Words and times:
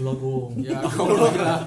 itulah 0.00 0.16
gong 0.16 0.50
Ya, 0.64 0.80
Allah 0.80 1.32
lah. 1.36 1.60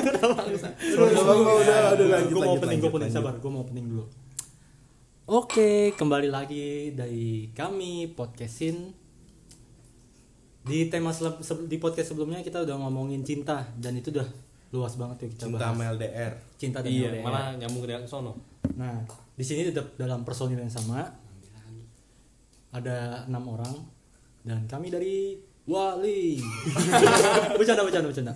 Udah, 0.00 1.12
udah, 1.12 1.36
udah, 1.36 1.78
udah, 1.92 2.06
lanjut, 2.08 2.30
gue 2.30 2.40
mau 2.40 2.56
opening 2.56 2.78
gue 2.78 2.88
opening 2.88 3.12
sabar 3.12 3.34
gue 3.36 3.50
mau 3.50 3.60
opening 3.60 3.86
dulu. 3.86 4.04
Oke 5.30 5.92
kembali 5.94 6.28
lagi 6.28 6.66
dari 6.90 7.52
kami 7.52 8.10
podcastin 8.10 8.96
di 10.60 10.88
tema 10.88 11.12
di 11.64 11.76
podcast 11.76 12.10
sebelumnya 12.10 12.40
kita 12.40 12.64
udah 12.64 12.76
ngomongin 12.78 13.20
cinta 13.22 13.68
dan 13.76 13.92
itu 13.94 14.08
udah 14.10 14.28
luas 14.70 14.94
banget 14.94 15.16
tuh 15.18 15.28
kita 15.30 15.44
Cinta 15.46 15.56
bahas. 15.56 15.68
sama 15.70 15.82
LDR. 15.92 16.32
cinta 16.56 16.78
dan 16.80 16.88
Iya, 16.88 17.08
LDR. 17.10 17.22
malah 17.22 17.44
nyambung 17.56 17.82
ke 17.82 18.06
sono. 18.06 18.32
Nah, 18.74 19.02
di 19.34 19.44
sini 19.44 19.66
tetap 19.66 19.92
dalam 19.96 20.22
personil 20.22 20.56
yang 20.56 20.70
sama. 20.70 21.04
Ada 22.70 23.26
enam 23.26 23.44
orang 23.50 23.74
dan 24.46 24.64
kami 24.70 24.88
dari 24.88 25.36
Wali. 25.70 26.40
bercanda, 27.58 27.82
bercanda, 27.84 28.08
bercanda. 28.10 28.34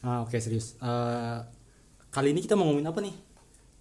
Ah, 0.00 0.24
oke 0.24 0.36
serius. 0.40 0.80
Eh, 0.80 1.38
kali 2.08 2.32
ini 2.32 2.40
kita 2.40 2.56
mau 2.56 2.68
ngomongin 2.68 2.88
apa 2.88 3.00
nih? 3.04 3.14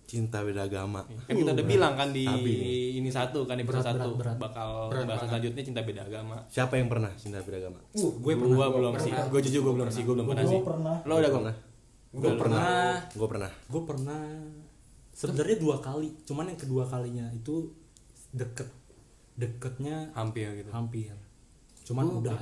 Cinta 0.10 0.42
beda 0.42 0.66
agama. 0.66 1.06
Kan 1.30 1.38
kita 1.38 1.54
udah 1.54 1.68
bilang 1.70 1.94
kan 1.94 2.10
di 2.10 2.26
Sabi. 2.26 2.98
ini 2.98 3.10
satu 3.14 3.46
kan 3.46 3.56
di 3.56 3.64
Berat, 3.64 3.86
satu 3.86 4.18
berat, 4.18 4.36
berat. 4.36 4.38
bakal 4.42 4.70
bahas 5.06 5.22
selanjutnya 5.30 5.62
cinta 5.62 5.86
beda 5.86 6.02
agama. 6.02 6.42
Siapa 6.50 6.82
yang 6.82 6.90
pernah 6.90 7.14
cinta 7.14 7.40
beda 7.46 7.62
agama? 7.62 7.80
gue 7.94 8.34
gua 8.36 8.68
belum 8.74 8.94
sih. 8.98 9.14
Gue 9.30 9.40
jujur 9.46 9.62
gue 9.70 9.74
belum 9.80 9.90
sih, 9.94 10.02
gue 10.02 10.16
belum 10.18 10.28
pernah 10.28 10.46
sih. 10.50 10.60
pernah. 10.66 10.96
Lo 11.06 11.14
udah 11.22 11.30
gue 11.30 11.40
pernah. 11.40 11.56
Gue 12.10 12.32
pernah. 12.34 12.66
Gue 13.14 13.28
pernah. 13.30 13.52
Gue 13.70 13.82
pernah. 13.86 14.24
Sebenarnya 15.14 15.58
dua 15.62 15.78
kali. 15.78 16.10
Cuman 16.26 16.50
yang 16.50 16.60
kedua 16.60 16.84
kalinya 16.90 17.30
itu 17.30 17.70
deket. 18.34 18.79
Deketnya 19.40 20.12
hampir 20.12 20.52
gitu. 20.60 20.70
hampir. 20.70 21.16
Cuman 21.88 22.20
udah. 22.20 22.36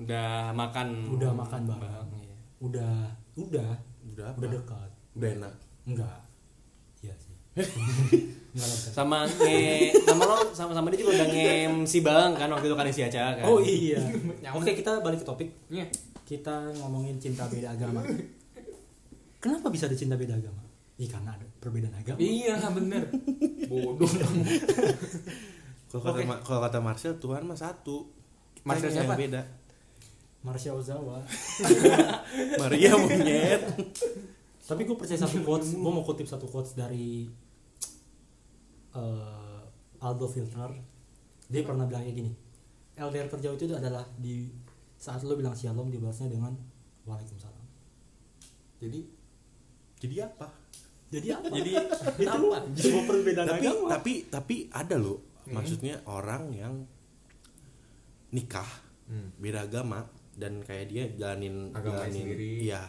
Udah 0.00 0.50
makan 0.56 1.04
Udah 1.12 1.30
makan 1.36 1.60
bareng. 1.68 1.80
bareng, 1.84 2.08
iya. 2.24 2.38
Udah. 2.58 2.96
Udah. 3.36 3.70
Udah 4.08 4.24
apa? 4.32 4.38
Udah 4.40 4.48
dekat. 4.56 4.90
Udah 5.20 5.28
enak. 5.36 5.54
Enggak. 5.84 6.18
Iya 7.04 7.14
sih. 7.20 7.36
Sama 8.90 9.22
nge 9.30 9.94
sama 10.02 10.26
lo 10.26 10.42
sama 10.50 10.74
sama 10.74 10.90
dia 10.90 11.06
juga 11.06 11.22
udah 11.22 11.28
ngem 11.30 11.86
si 11.86 12.02
Bang 12.02 12.34
kan 12.34 12.50
waktu 12.50 12.66
itu 12.66 12.74
kan 12.74 12.90
si 12.90 13.06
Aca 13.06 13.38
kan. 13.38 13.46
Oh 13.46 13.62
iya. 13.62 14.02
Oke 14.58 14.74
kita 14.74 14.98
balik 14.98 15.22
ke 15.22 15.26
topik. 15.26 15.48
Iya. 15.70 15.86
Kita 16.26 16.74
ngomongin 16.82 17.14
cinta 17.22 17.46
beda 17.46 17.70
agama. 17.70 18.02
Kenapa 19.42 19.70
bisa 19.70 19.86
ada 19.86 19.94
cinta 19.94 20.18
beda 20.18 20.34
agama? 20.34 20.66
Iya 20.98 21.08
karena 21.14 21.30
ada 21.38 21.46
perbedaan 21.62 21.94
agama. 21.94 22.18
Iya 22.18 22.58
bener. 22.74 23.02
Bodoh. 23.70 24.10
Kalau 25.90 26.02
kata 26.06 26.22
Ma- 26.22 26.42
kalau 26.46 26.60
kata 26.62 26.78
Marcel 26.78 27.18
Tuhan 27.18 27.42
mah 27.42 27.58
satu. 27.58 28.06
Marcel 28.62 28.94
yang 28.94 29.10
siapa? 29.10 29.18
beda. 29.18 29.42
Marsha 30.40 30.72
Ozawa. 30.72 31.20
Maria 32.60 32.96
monyet. 32.96 33.60
Tapi 34.64 34.86
gue 34.88 34.96
percaya 34.96 35.20
satu 35.20 35.44
quotes. 35.44 35.76
Gue 35.76 35.92
mau 35.92 36.00
kutip 36.00 36.24
satu 36.24 36.48
quotes 36.48 36.72
dari 36.72 37.28
eh, 38.96 39.62
Aldo 40.00 40.26
Filter. 40.30 40.70
Dia 41.50 41.60
pernah 41.66 41.84
bilang 41.84 42.06
kayak 42.06 42.16
gini. 42.16 42.32
LDR 42.96 43.28
terjauh 43.28 43.56
itu 43.56 43.68
adalah 43.72 44.04
di 44.16 44.48
saat 45.00 45.24
lo 45.24 45.32
bilang 45.36 45.56
shalom 45.56 45.88
dibalasnya 45.88 46.28
dengan 46.32 46.52
waalaikumsalam. 47.08 47.66
Jadi 48.80 49.00
jadi 50.00 50.24
apa? 50.24 50.48
Jadi 51.10 51.28
apa? 51.32 51.48
Jadi 51.52 51.70
itu 52.20 52.48
sebuah 52.80 53.04
perbedaan 53.08 53.46
tapi 53.48 53.66
agama. 53.66 53.88
tapi 53.92 54.12
tapi 54.28 54.56
ada 54.72 54.96
loh 55.00 55.29
maksudnya 55.50 56.00
orang 56.06 56.50
yang 56.54 56.74
nikah 58.30 58.68
beda 59.42 59.66
agama 59.66 60.06
dan 60.38 60.62
kayak 60.62 60.86
dia 60.86 61.04
jalanin 61.18 61.74
Agamanya 61.74 62.06
jalanin 62.06 62.22
sendiri. 62.30 62.50
iya. 62.62 62.82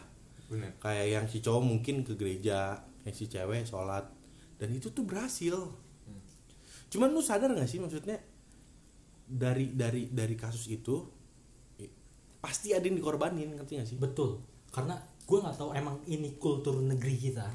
Bener. 0.51 0.71
kayak 0.83 1.07
yang 1.07 1.25
si 1.31 1.39
cowok 1.39 1.63
mungkin 1.63 2.03
ke 2.03 2.13
gereja 2.19 2.83
yang 3.07 3.15
si 3.15 3.25
cewek 3.25 3.63
sholat. 3.65 4.03
Dan 4.59 4.75
itu 4.77 4.93
tuh 4.93 5.01
berhasil. 5.07 5.57
Cuman 6.91 7.09
lu 7.09 7.23
sadar 7.23 7.49
gak 7.55 7.65
sih 7.65 7.79
maksudnya 7.79 8.19
dari 9.25 9.71
dari 9.73 10.11
dari 10.11 10.35
kasus 10.35 10.67
itu 10.69 11.07
pasti 12.43 12.75
ada 12.75 12.83
yang 12.83 12.99
dikorbanin 12.99 13.57
ngerti 13.57 13.79
gak 13.79 13.89
sih? 13.89 13.97
Betul. 13.97 14.43
Karena 14.69 14.99
gue 14.99 15.37
nggak 15.39 15.55
tahu 15.55 15.71
emang 15.71 15.97
ini 16.05 16.35
kultur 16.35 16.77
negeri 16.83 17.15
kita. 17.15 17.47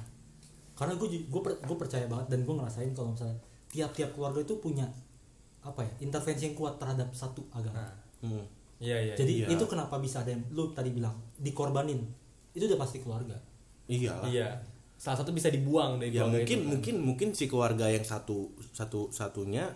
Karena 0.74 0.96
gue 0.96 1.08
gue 1.28 1.40
gue 1.62 1.76
percaya 1.76 2.08
banget 2.08 2.32
dan 2.32 2.40
gue 2.42 2.54
ngerasain 2.56 2.90
kalau 2.96 3.12
misalnya 3.12 3.38
tiap-tiap 3.76 4.16
keluarga 4.16 4.40
itu 4.40 4.56
punya 4.56 4.88
apa 5.60 5.84
ya 5.84 5.92
intervensi 6.00 6.48
yang 6.48 6.56
kuat 6.56 6.80
terhadap 6.80 7.12
satu 7.12 7.44
agama 7.52 7.84
Hmm. 8.16 8.40
Iya 8.80 9.12
iya. 9.12 9.14
jadi 9.14 9.32
iya. 9.44 9.46
itu 9.52 9.64
kenapa 9.68 10.00
bisa 10.00 10.24
ada 10.24 10.32
yang 10.32 10.40
lu 10.48 10.72
tadi 10.72 10.88
bilang 10.88 11.12
dikorbanin 11.36 12.00
itu 12.56 12.64
udah 12.64 12.80
pasti 12.80 13.04
keluarga 13.04 13.36
iya. 13.92 14.16
Iya. 14.24 14.48
Salah 14.96 15.20
satu 15.20 15.36
bisa 15.36 15.52
dibuang 15.52 16.00
dari 16.00 16.16
ya 16.16 16.24
keluarga 16.24 16.40
mungkin 16.40 16.56
itu, 16.56 16.64
kan. 16.64 16.70
mungkin 16.72 16.94
mungkin 17.04 17.28
si 17.36 17.44
keluarga 17.44 17.92
yang 17.92 18.00
satu 18.08 18.48
satu 18.72 19.12
satunya 19.12 19.68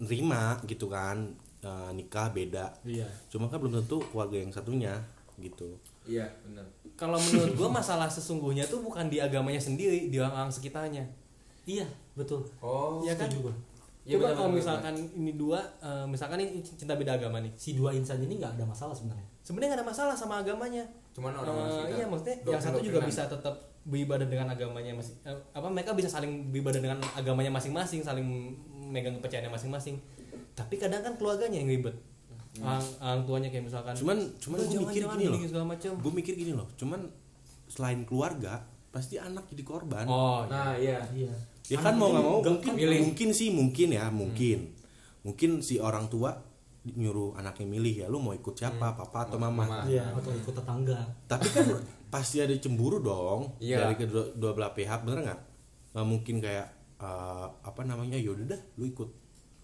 nerima 0.00 0.56
gitu 0.64 0.88
kan 0.88 1.36
eh, 1.60 1.90
nikah 1.92 2.32
beda 2.32 2.72
iya 2.88 3.04
cuma 3.28 3.52
kan 3.52 3.60
belum 3.60 3.84
tentu 3.84 4.00
keluarga 4.08 4.40
yang 4.40 4.50
satunya 4.50 4.96
gitu 5.36 5.76
Iya, 6.02 6.26
benar. 6.42 6.66
Kalau 6.98 7.14
menurut 7.14 7.54
gua 7.54 7.70
masalah 7.70 8.10
sesungguhnya 8.10 8.66
tuh 8.66 8.82
bukan 8.82 9.06
di 9.06 9.22
agamanya 9.22 9.62
sendiri, 9.62 10.10
di 10.10 10.18
orang-orang 10.18 10.50
sekitarnya. 10.50 11.06
iya 11.62 11.86
betul. 12.14 12.40
Oh, 12.58 13.00
Iya 13.00 13.14
kan? 13.14 13.26
Setuju 13.26 13.48
gua. 13.48 13.54
Iya, 14.02 14.18
Coba 14.18 14.34
kalau 14.34 14.50
benar, 14.50 14.58
misalkan 14.58 14.94
ini 14.98 15.32
dua, 15.32 15.62
eh, 15.78 16.06
misalkan 16.10 16.38
ini 16.38 16.58
cinta 16.58 16.98
beda 16.98 17.14
agama 17.14 17.38
nih. 17.38 17.54
si 17.54 17.70
dua 17.72 17.94
insan 17.94 18.18
ini 18.18 18.34
nggak 18.34 18.58
ada 18.58 18.66
masalah 18.66 18.90
sebenarnya. 18.90 19.22
Sebenarnya 19.40 19.68
nggak 19.70 19.80
ada 19.80 19.88
masalah 19.88 20.14
sama 20.14 20.34
agamanya. 20.42 20.82
Cuman 21.12 21.30
orang 21.32 21.54
Eh, 21.86 21.96
iya 21.96 22.06
maksudnya 22.06 22.36
yang 22.42 22.58
satu 22.58 22.82
juga 22.82 22.98
bisa 23.00 23.30
tetap 23.30 23.54
beribadah 23.82 24.26
dengan 24.26 24.46
agamanya 24.48 24.94
masing 24.94 25.18
eh, 25.22 25.34
apa 25.50 25.66
mereka 25.66 25.94
bisa 25.94 26.06
saling 26.06 26.50
beribadah 26.50 26.78
dengan 26.78 26.98
agamanya 27.14 27.50
masing-masing 27.50 28.02
saling 28.02 28.26
megang 28.84 29.14
kepercayaannya 29.16 29.54
masing-masing. 29.54 29.94
Tapi 30.52 30.74
kadang 30.76 31.00
kan 31.00 31.14
keluarganya 31.14 31.58
yang 31.58 31.70
ribet. 31.70 31.94
Orang, 32.58 32.82
orang 32.98 33.22
tuanya 33.24 33.48
kayak 33.48 33.64
misalkan 33.64 33.94
cuman 33.96 34.18
cuman 34.36 34.56
"Udah, 34.58 34.66
gue 34.68 34.80
mikir 34.84 35.02
gini 35.08 35.24
loh. 35.24 35.38
segala 35.46 35.64
macam. 35.70 35.92
Gue 35.96 36.12
mikir 36.12 36.34
gini 36.34 36.52
loh. 36.52 36.66
Cuman 36.74 37.00
selain 37.64 38.02
keluarga 38.02 38.66
pasti 38.92 39.16
anak 39.16 39.48
jadi 39.48 39.64
korban. 39.64 40.04
Oh 40.04 40.44
Nah, 40.46 40.76
iya. 40.76 41.00
iya. 41.10 41.32
Ya 41.66 41.78
kan 41.80 41.96
mau 41.96 42.12
nggak 42.12 42.22
mau 42.22 42.38
mungkin 42.38 42.72
milih. 42.76 42.98
mungkin 43.02 43.28
sih 43.32 43.48
mungkin 43.48 43.88
ya 43.90 44.12
mungkin. 44.12 44.58
Mungkin 45.24 45.50
si 45.58 45.80
orang 45.80 46.06
tua 46.06 46.36
nyuruh 46.84 47.38
anaknya 47.38 47.64
milih 47.64 47.94
ya 47.94 48.06
lu 48.06 48.18
mau 48.18 48.34
ikut 48.34 48.52
siapa 48.52 48.92
papa 48.92 49.24
atau 49.24 49.38
mama, 49.38 49.62
Mama. 49.62 49.86
iya 49.86 50.02
atau 50.12 50.28
ikut 50.30 50.50
tetangga. 50.52 50.98
Tapi 51.24 51.46
kan 51.48 51.64
pasti 52.10 52.42
ada 52.42 52.52
cemburu 52.58 52.98
dong 52.98 53.54
Iya. 53.56 53.86
dari 53.86 53.94
kedua 53.96 54.34
dua 54.34 54.52
belah 54.52 54.74
pihak 54.74 55.06
bener 55.06 55.22
nggak? 55.24 55.40
Nggak 55.94 56.06
mungkin 56.06 56.36
kayak 56.38 56.68
eh, 56.98 57.46
apa 57.62 57.80
namanya 57.82 58.18
yaudah 58.18 58.46
dah 58.46 58.60
lu 58.76 58.84
ikut 58.84 59.08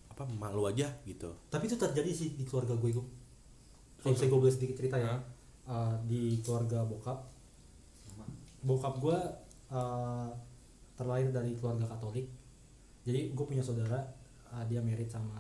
apa 0.09 0.23
mak 0.31 0.51
lu 0.51 0.65
aja 0.65 0.87
gitu. 1.05 1.29
Tapi 1.47 1.67
itu 1.67 1.77
terjadi 1.77 2.11
sih 2.11 2.35
di 2.35 2.43
keluarga 2.43 2.73
gue 2.75 2.91
gue 2.91 3.07
kalau 3.99 4.15
misalnya 4.15 4.31
gue 4.31 4.41
boleh 4.41 4.55
sedikit 4.55 4.77
cerita 4.79 4.97
ya. 4.97 5.15
Uh, 5.69 5.93
di 6.09 6.41
keluarga 6.41 6.81
bokap 6.81 7.19
bokap 8.63 8.99
gue 8.99 9.19
uh, 9.71 10.31
terlahir 10.99 11.31
dari 11.31 11.55
keluarga 11.55 11.87
Katolik. 11.87 12.27
Jadi 13.07 13.33
gue 13.33 13.45
punya 13.47 13.63
saudara 13.63 14.03
uh, 14.51 14.65
dia 14.67 14.83
merit 14.83 15.09
sama 15.09 15.39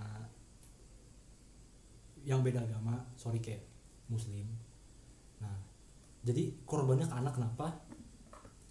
yang 2.22 2.44
beda 2.44 2.60
agama 2.60 3.00
sorry 3.16 3.40
kayak 3.40 3.64
Muslim. 4.12 4.44
Nah 5.40 5.56
jadi 6.22 6.52
korbannya 6.68 7.06
ke 7.08 7.14
anak 7.16 7.34
kenapa? 7.34 7.66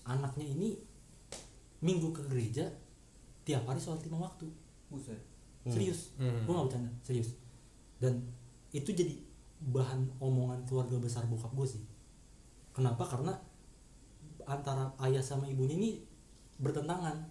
Anaknya 0.08 0.48
ini 0.48 0.78
minggu 1.84 2.16
ke 2.16 2.22
gereja 2.32 2.66
tiap 3.44 3.68
hari 3.68 3.80
sholat 3.80 4.04
lima 4.08 4.28
waktu. 4.28 4.48
Buset. 4.88 5.20
serius. 5.68 6.16
Hmm. 6.16 6.48
gue 6.48 6.54
gak 6.56 6.68
bercanda 6.72 6.92
serius. 7.04 7.36
Dan 8.00 8.24
itu 8.72 8.96
jadi 8.96 9.20
bahan 9.68 10.06
omongan 10.24 10.64
keluarga 10.64 10.96
besar 10.96 11.28
bokap 11.28 11.52
gue 11.52 11.68
sih. 11.68 11.84
Kenapa? 12.72 13.04
Karena 13.04 13.36
antara 14.48 14.90
ayah 15.04 15.22
sama 15.22 15.46
ibunya 15.46 15.76
ini 15.76 16.02
bertentangan. 16.58 17.28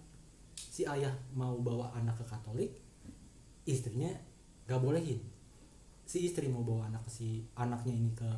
Si 0.57 0.85
ayah 0.85 1.11
mau 1.33 1.57
bawa 1.57 1.89
anak 1.97 2.21
ke 2.21 2.25
katolik 2.29 2.71
istrinya 3.67 4.13
gak 4.69 4.79
bolehin. 4.79 5.19
Si 6.07 6.23
istri 6.23 6.47
mau 6.47 6.63
bawa 6.63 6.87
anak 6.87 7.03
si 7.09 7.43
anaknya 7.57 7.91
ini 7.91 8.13
ke 8.15 8.29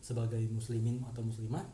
sebagai 0.00 0.40
muslimin 0.48 1.00
atau 1.04 1.20
muslimah 1.24 1.64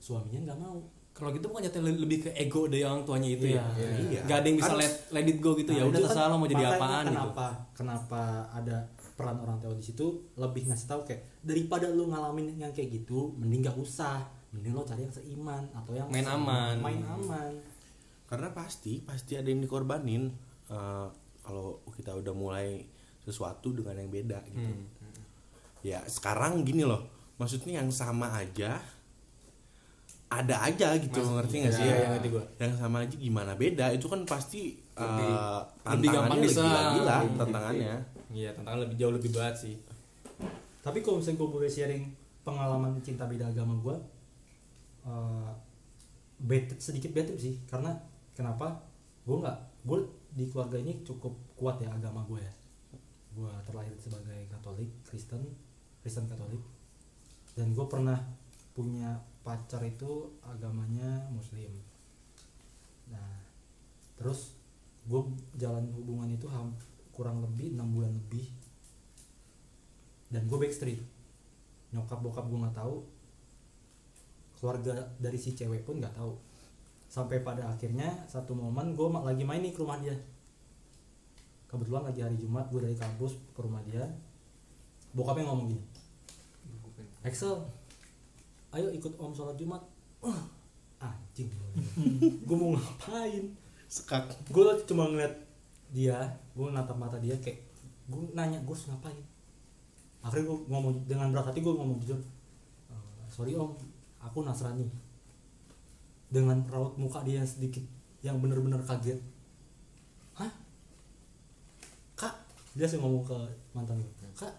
suaminya 0.00 0.52
nggak 0.52 0.60
mau. 0.60 0.80
Kalau 1.14 1.30
gitu 1.30 1.46
bukan 1.46 1.62
jatuh 1.62 1.78
lebih 1.86 2.26
ke 2.26 2.30
ego 2.34 2.66
dari 2.66 2.82
orang 2.82 3.06
tuanya 3.06 3.30
itu 3.30 3.54
ya? 3.54 3.62
Iya. 3.78 3.88
Iya. 4.10 4.20
Gak 4.26 4.36
ada 4.42 4.46
yang 4.50 4.58
bisa 4.58 4.72
Kan- 4.74 4.80
let, 4.82 4.94
let 5.14 5.26
it 5.30 5.38
go 5.38 5.54
gitu 5.54 5.70
ya? 5.70 5.86
Nah, 5.86 5.88
udah 5.88 6.00
itu 6.00 6.04
kan 6.04 6.10
terserah 6.10 6.28
lo 6.28 6.36
mau 6.42 6.48
jadi 6.50 6.64
apaan 6.74 7.04
gitu. 7.04 7.10
kenapa 7.14 7.46
kenapa 7.70 8.22
ada 8.50 8.76
peran 9.14 9.36
orang 9.38 9.56
tua 9.62 9.78
di 9.78 9.84
situ? 9.84 10.06
Lebih 10.34 10.62
ngasih 10.68 10.86
tahu 10.90 11.00
kayak 11.06 11.22
daripada 11.46 11.86
lu 11.86 12.10
ngalamin 12.10 12.58
yang 12.58 12.72
kayak 12.74 12.90
gitu 12.90 13.30
mending 13.38 13.62
gak 13.62 13.78
usah 13.78 14.26
mending 14.54 14.72
lo 14.72 14.82
cari 14.82 15.02
yang 15.02 15.12
seiman 15.12 15.64
atau 15.72 15.92
yang 15.92 16.06
Main 16.08 16.24
aman. 16.24 16.74
main 16.78 17.02
aman 17.02 17.52
karena 18.24 18.48
pasti 18.50 18.98
pasti 19.00 19.34
ada 19.34 19.46
yang 19.46 19.60
dikorbanin 19.60 20.30
Eh, 20.64 21.08
kalau 21.38 21.76
kita 21.92 22.08
udah 22.14 22.32
mulai 22.32 22.80
sesuatu 23.20 23.68
dengan 23.70 23.94
yang 23.96 24.08
beda 24.08 24.40
gitu 24.46 24.64
Hmm. 24.64 24.88
ya 25.82 26.00
sekarang 26.02 26.62
gini 26.62 26.82
loh 26.82 27.04
maksudnya 27.34 27.78
yang 27.78 27.90
sama 27.90 28.32
aja 28.32 28.80
ada 30.26 30.56
aja 30.62 30.96
gitu 30.96 31.20
Mas- 31.20 31.36
ngerti 31.36 31.54
nggak 31.60 31.74
sih 31.74 31.84
iya, 31.84 31.94
iya, 31.94 32.06
ngerti 32.10 32.28
gua. 32.28 32.44
yang 32.58 32.74
sama 32.74 32.96
aja 33.00 33.14
gimana 33.14 33.52
beda 33.54 33.92
itu 33.92 34.08
kan 34.08 34.24
pasti 34.24 34.80
Lebih- 34.94 35.36
eh, 35.36 35.60
lebih 35.86 36.08
gampang 36.08 36.24
tantangannya 36.32 36.42
diserang. 36.42 36.72
gila-gila 36.72 37.16
Lebih- 37.18 37.36
tantangannya 37.36 37.94
Iya, 38.32 38.50
tantangan 38.50 38.80
lebih 38.80 38.96
jauh 38.96 39.12
lebih 39.12 39.30
berat 39.30 39.54
sih. 39.54 39.76
tapi 40.80 40.98
kalau 41.00 41.20
misalnya 41.20 41.38
gue 41.38 41.50
boleh 41.50 41.68
sharing 41.68 42.04
pengalaman 42.40 42.96
cinta 43.00 43.24
beda 43.24 43.46
agama 43.46 43.76
gue 43.78 43.96
uh, 45.04 45.52
sedikit 46.80 47.12
trip 47.12 47.38
sih. 47.38 47.60
Karena 47.68 47.94
kenapa? 48.36 48.82
Gue 49.24 49.40
nggak 49.40 49.58
gue 49.84 49.98
di 50.34 50.44
keluarga 50.50 50.76
ini 50.80 51.00
cukup 51.06 51.32
kuat 51.56 51.80
ya 51.80 51.88
agama 51.92 52.24
gue 52.28 52.40
ya. 52.40 52.54
Gue 53.32 53.50
terlahir 53.64 53.94
sebagai 53.96 54.48
Katolik 54.50 54.90
Kristen 55.06 55.40
Kristen 56.04 56.28
Katolik. 56.28 56.60
Dan 57.54 57.72
gue 57.72 57.86
pernah 57.86 58.18
punya 58.74 59.22
pacar 59.46 59.80
itu 59.86 60.34
agamanya 60.42 61.30
Muslim. 61.30 61.70
Nah 63.08 63.32
terus 64.18 64.58
gue 65.04 65.20
jalan 65.60 65.84
hubungan 65.94 66.28
itu 66.32 66.48
kurang 67.14 67.40
lebih 67.40 67.72
enam 67.72 67.88
bulan 67.94 68.12
lebih. 68.12 68.50
Dan 70.28 70.50
gue 70.50 70.58
backstreet. 70.58 71.00
Nyokap 71.94 72.20
bokap 72.20 72.50
gue 72.50 72.58
nggak 72.58 72.76
tahu 72.76 73.06
keluarga 74.64 74.96
dari 75.20 75.36
si 75.36 75.52
cewek 75.52 75.84
pun 75.84 76.00
nggak 76.00 76.16
tahu. 76.16 76.32
Sampai 77.12 77.44
pada 77.44 77.68
akhirnya 77.68 78.08
satu 78.24 78.56
momen 78.56 78.96
gue 78.96 79.04
lagi 79.12 79.44
main 79.44 79.60
nih 79.60 79.76
ke 79.76 79.84
rumah 79.84 80.00
dia. 80.00 80.16
Kebetulan 81.68 82.08
lagi 82.08 82.24
hari 82.24 82.40
Jumat 82.40 82.72
gue 82.72 82.80
dari 82.80 82.96
kampus 82.96 83.36
ke 83.52 83.60
rumah 83.60 83.84
dia. 83.84 84.08
Bokapnya 85.12 85.52
ngomong 85.52 85.68
gini 85.68 85.84
Excel 87.24 87.56
ayo 88.76 88.88
ikut 88.92 89.16
om 89.16 89.32
sholat 89.32 89.56
Jumat. 89.56 89.80
Wah, 90.20 90.44
anjing. 91.00 91.48
Gue 92.48 92.56
mau 92.56 92.76
ngapain? 92.76 93.48
Sekak. 93.88 94.28
Gue 94.52 94.64
cuma 94.84 95.08
ngeliat 95.08 95.32
dia 95.94 96.20
gue 96.58 96.68
natap 96.74 96.98
mata 96.98 97.22
dia 97.22 97.38
kayak 97.38 97.64
gue 98.10 98.34
nanya 98.36 98.60
gue 98.60 98.74
harus 98.76 98.92
ngapain? 98.92 99.16
Akhirnya 100.20 100.52
gue 100.52 100.58
ngomong 100.68 101.06
dengan 101.08 101.32
berat 101.32 101.48
hati 101.48 101.64
gue 101.64 101.72
ngomong 101.72 101.96
jujur 102.02 102.20
"Eh, 102.90 103.28
sorry 103.30 103.56
om 103.56 103.72
aku 104.24 104.40
nasrani. 104.40 104.88
Dengan 106.32 106.64
raut 106.72 106.96
muka 106.96 107.20
dia 107.22 107.44
yang 107.44 107.48
sedikit 107.48 107.84
yang 108.24 108.40
bener-bener 108.40 108.80
kaget. 108.80 109.20
Hah? 110.40 110.50
Kak 112.16 112.34
dia 112.72 112.88
sih 112.88 112.96
ngomong 112.96 113.22
ke 113.22 113.36
mantan 113.76 114.00
gue 114.00 114.30
kak 114.34 114.50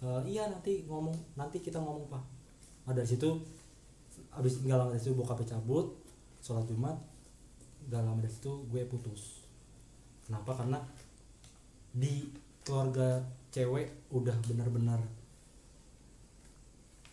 "Eh, 0.00 0.22
iya 0.36 0.48
nanti 0.48 0.86
ngomong 0.86 1.12
nanti 1.34 1.58
kita 1.58 1.82
ngomong 1.82 2.06
pak. 2.08 2.22
Nah, 2.86 2.92
dari 2.94 3.08
situ 3.08 3.28
abis 4.30 4.62
nggak 4.62 4.78
lama 4.78 4.94
dari 4.94 5.02
situ 5.02 5.16
bokapnya 5.18 5.58
cabut 5.58 6.04
sholat 6.44 6.68
jumat. 6.68 6.96
Gak 7.88 8.04
lama 8.04 8.20
dari 8.20 8.32
situ 8.32 8.52
gue 8.68 8.84
putus. 8.84 9.44
Kenapa? 10.24 10.56
Karena 10.56 10.80
di 11.92 12.28
keluarga 12.64 13.20
cewek 13.52 14.08
udah 14.12 14.36
benar-benar 14.44 15.00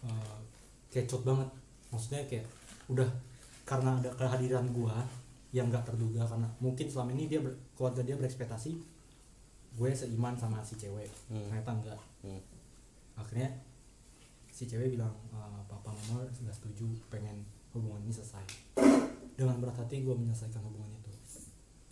uh, 0.04 0.40
kecot 0.92 1.24
banget 1.24 1.48
maksudnya 1.88 2.22
kayak 2.26 2.46
udah 2.88 3.08
karena 3.64 3.96
ada 3.96 4.12
kehadiran 4.12 4.68
gua 4.70 5.00
yang 5.50 5.68
nggak 5.68 5.84
terduga 5.84 6.24
karena 6.24 6.48
mungkin 6.58 6.86
selama 6.86 7.12
ini 7.12 7.26
dia 7.26 7.40
ber- 7.40 7.56
keluarga 7.74 8.02
dia 8.02 8.16
berekspektasi 8.16 8.72
gue 9.72 9.90
seiman 9.90 10.36
sama 10.36 10.60
si 10.60 10.76
cewek 10.76 11.08
Hmm. 11.28 11.48
ternyata 11.48 11.72
enggak 11.74 12.02
Hmm. 12.22 12.40
akhirnya 13.14 13.48
si 14.50 14.64
cewek 14.66 14.92
bilang 14.92 15.12
"Eh, 15.30 15.62
papa 15.66 15.90
mama 15.90 16.24
nggak 16.24 16.52
setuju 16.54 16.88
pengen 17.08 17.40
hubungan 17.72 18.00
ini 18.02 18.12
selesai 18.12 18.44
dengan 19.34 19.56
berat 19.58 19.76
hati 19.78 20.02
gue 20.02 20.12
menyelesaikan 20.12 20.60
hubungan 20.62 20.92
itu 20.94 21.12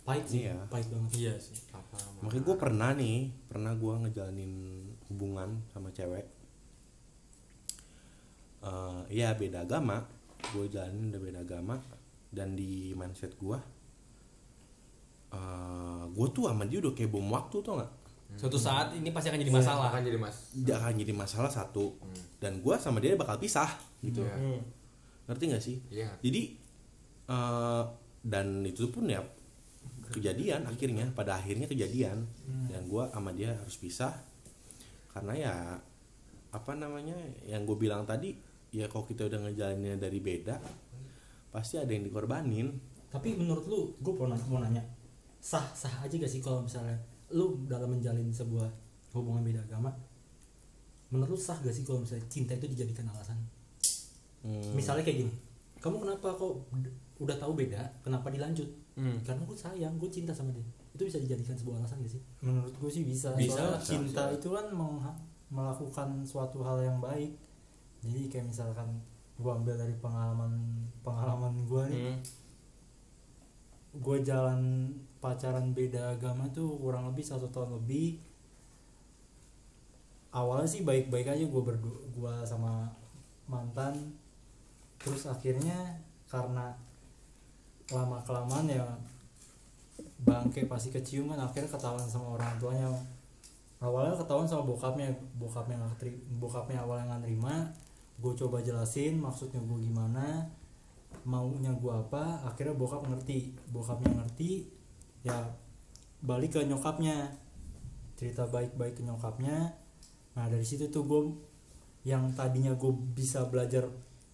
pahit 0.02 0.24
sih 0.24 0.40
Iya. 0.42 0.56
pahit 0.66 0.88
banget 0.88 1.10
Iya 1.14 1.34
sih. 1.36 1.56
apa 1.70 1.96
makanya 2.20 2.42
gue 2.42 2.56
pernah 2.58 2.90
nih 2.94 3.18
pernah 3.46 3.72
gue 3.74 3.94
ngejalanin 3.98 4.52
hubungan 5.06 5.48
sama 5.66 5.88
cewek 5.90 6.24
Eh 8.60 9.00
ya 9.22 9.32
beda 9.34 9.64
agama. 9.64 10.04
Gue 10.52 10.68
jalanin 10.68 11.12
udah 11.12 11.20
beda 11.20 11.40
agama. 11.42 11.76
Dan 12.30 12.54
di 12.54 12.94
mindset 12.94 13.34
gue 13.34 13.58
uh, 15.34 16.04
gue 16.10 16.26
tuh 16.30 16.46
sama 16.50 16.66
dia 16.66 16.78
udah 16.82 16.92
kayak 16.94 17.10
bom 17.10 17.26
waktu 17.30 17.58
tuh 17.62 17.74
nggak? 17.78 17.92
Suatu 18.38 18.54
saat 18.62 18.94
ini 18.94 19.10
pasti 19.10 19.26
akan 19.26 19.42
jadi 19.42 19.50
Iya, 19.50 19.58
masalah. 19.58 19.88
akan 19.90 20.02
jadi 20.06 20.18
mas. 20.18 20.36
Dia 20.54 20.74
akan 20.78 20.92
jadi 20.94 21.12
masalah 21.14 21.50
satu. 21.50 21.98
Hmm. 21.98 22.22
dan 22.40 22.62
gue 22.64 22.74
sama 22.80 23.02
dia 23.02 23.18
bakal 23.18 23.36
pisah 23.36 23.68
gitu. 24.00 24.22
Iya. 24.22 24.36
Hmm. 24.38 24.60
ngerti 25.26 25.44
gak 25.50 25.62
sih? 25.62 25.76
Iya. 25.90 26.10
Jadi 26.22 26.42
eh 27.30 27.82
dan 28.22 28.66
itu 28.66 28.90
pun 28.90 29.06
ya 29.06 29.22
kejadian 30.10 30.66
akhirnya 30.66 31.10
pada 31.14 31.38
akhirnya 31.38 31.66
kejadian. 31.66 32.26
Dan 32.70 32.86
gue 32.86 33.02
sama 33.10 33.30
dia 33.34 33.54
harus 33.54 33.76
pisah. 33.78 34.14
Karena 35.10 35.34
ya 35.34 35.54
apa 36.50 36.72
namanya 36.74 37.14
yang 37.46 37.62
gue 37.66 37.78
bilang 37.78 38.06
tadi 38.06 38.34
ya 38.70 38.86
kalau 38.86 39.02
kita 39.04 39.26
udah 39.26 39.38
ngejalaninnya 39.46 39.98
dari 39.98 40.22
beda 40.22 40.56
pasti 41.50 41.76
ada 41.78 41.90
yang 41.90 42.06
dikorbanin. 42.06 42.70
Tapi 43.10 43.34
menurut 43.34 43.66
lu 43.66 43.80
gue 43.98 44.12
mau 44.14 44.30
nanya, 44.30 44.46
mau 44.46 44.62
nanya 44.62 44.82
sah 45.42 45.66
sah 45.74 45.90
aja 46.06 46.14
gak 46.14 46.30
sih 46.30 46.38
kalau 46.38 46.62
misalnya 46.62 46.94
lu 47.34 47.66
dalam 47.66 47.90
menjalin 47.90 48.30
sebuah 48.30 48.70
hubungan 49.16 49.42
beda 49.42 49.60
agama? 49.66 49.90
Menurut 51.10 51.34
lu 51.34 51.38
sah 51.40 51.58
gak 51.58 51.74
sih 51.74 51.82
kalau 51.82 52.06
misalnya 52.06 52.22
cinta 52.30 52.54
itu 52.54 52.70
dijadikan 52.70 53.10
alasan? 53.10 53.34
Hmm, 54.46 54.72
misalnya 54.72 55.04
kayak 55.04 55.26
gini 55.26 55.32
kamu 55.80 55.96
kenapa 56.00 56.32
kok 56.36 56.64
udah 57.20 57.36
tahu 57.40 57.52
beda 57.56 57.80
kenapa 58.00 58.28
dilanjut? 58.32 58.68
Hmm. 59.00 59.16
karena 59.24 59.40
gue 59.48 59.56
sayang 59.56 59.94
gue 59.96 60.10
cinta 60.12 60.30
sama 60.30 60.52
dia. 60.52 60.62
Itu 60.92 61.08
bisa 61.08 61.16
dijadikan 61.18 61.56
sebuah 61.56 61.80
alasan 61.82 62.04
gak 62.04 62.12
sih? 62.14 62.22
Menurut 62.44 62.74
gue 62.76 62.90
sih 62.92 63.02
bisa 63.02 63.32
Bisa, 63.34 63.56
Soalnya 63.58 63.80
bisa, 63.80 63.88
cinta 63.88 64.22
bisa. 64.28 64.36
itu 64.38 64.48
kan 64.52 64.66
melakukan 65.50 66.08
suatu 66.22 66.60
hal 66.62 66.78
yang 66.84 66.98
baik 67.00 67.32
jadi 68.00 68.20
kayak 68.32 68.46
misalkan 68.48 68.88
gue 69.40 69.50
ambil 69.50 69.76
dari 69.76 69.96
pengalaman 70.00 70.52
pengalaman 71.00 71.54
gue 71.64 71.82
nih 71.92 72.02
Hmm. 72.12 72.20
gue 73.90 74.16
jalan 74.22 74.86
pacaran 75.18 75.74
beda 75.74 76.14
agama 76.14 76.46
tuh 76.54 76.78
kurang 76.78 77.10
lebih 77.10 77.26
satu 77.26 77.50
tahun 77.50 77.82
lebih 77.82 78.22
awalnya 80.30 80.68
sih 80.70 80.86
baik-baik 80.86 81.26
aja 81.26 81.42
gue 81.42 81.62
berdua 81.62 81.98
gue 82.14 82.34
sama 82.46 82.86
mantan. 83.50 84.14
Terus 85.00 85.26
akhirnya 85.26 85.98
karena 86.30 86.70
lama 87.90 88.22
kelamaan 88.22 88.70
ya 88.70 88.86
bangke 90.22 90.70
pasti 90.70 90.94
kecium 90.94 91.32
kan 91.34 91.40
akhirnya 91.42 91.66
ketahuan 91.66 92.06
sama 92.06 92.38
orang 92.38 92.54
tuanya. 92.62 92.86
Awalnya 93.80 94.14
ketahuan 94.14 94.46
sama 94.46 94.62
bokapnya 94.68 95.08
bokapnya 95.40 95.80
nggak 95.80 96.12
bokapnya 96.38 96.84
awalnya 96.84 97.16
nggak 97.16 97.22
nerima 97.26 97.66
gue 98.20 98.32
coba 98.36 98.60
jelasin 98.60 99.16
maksudnya 99.16 99.58
gue 99.64 99.78
gimana 99.80 100.44
maunya 101.24 101.72
gue 101.76 101.92
apa 101.92 102.44
akhirnya 102.46 102.76
bokap 102.76 103.04
ngerti. 103.08 103.52
Bokapnya 103.68 104.12
ngerti 104.22 104.68
ya 105.24 105.36
balik 106.24 106.56
ke 106.56 106.64
nyokapnya. 106.64 107.32
Cerita 108.16 108.48
baik-baik 108.48 109.00
ke 109.00 109.02
nyokapnya. 109.04 109.72
Nah 110.36 110.46
dari 110.48 110.64
situ 110.64 110.88
tuh 110.88 111.04
gue 111.04 111.22
yang 112.08 112.32
tadinya 112.32 112.72
gue 112.72 112.92
bisa 113.12 113.44
belajar 113.48 113.84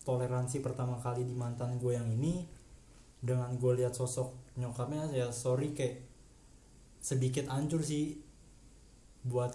toleransi 0.07 0.63
pertama 0.63 0.95
kali 1.03 1.27
di 1.27 1.35
mantan 1.35 1.83
gue 1.83 1.99
yang 1.99 2.07
ini 2.07 2.47
dengan 3.19 3.51
gue 3.59 3.73
lihat 3.83 3.91
sosok 3.91 4.55
nyokapnya 4.55 5.11
ya 5.11 5.35
sorry 5.35 5.75
kayak 5.75 6.07
sedikit 7.03 7.51
hancur 7.51 7.83
sih 7.83 8.23
buat 9.27 9.51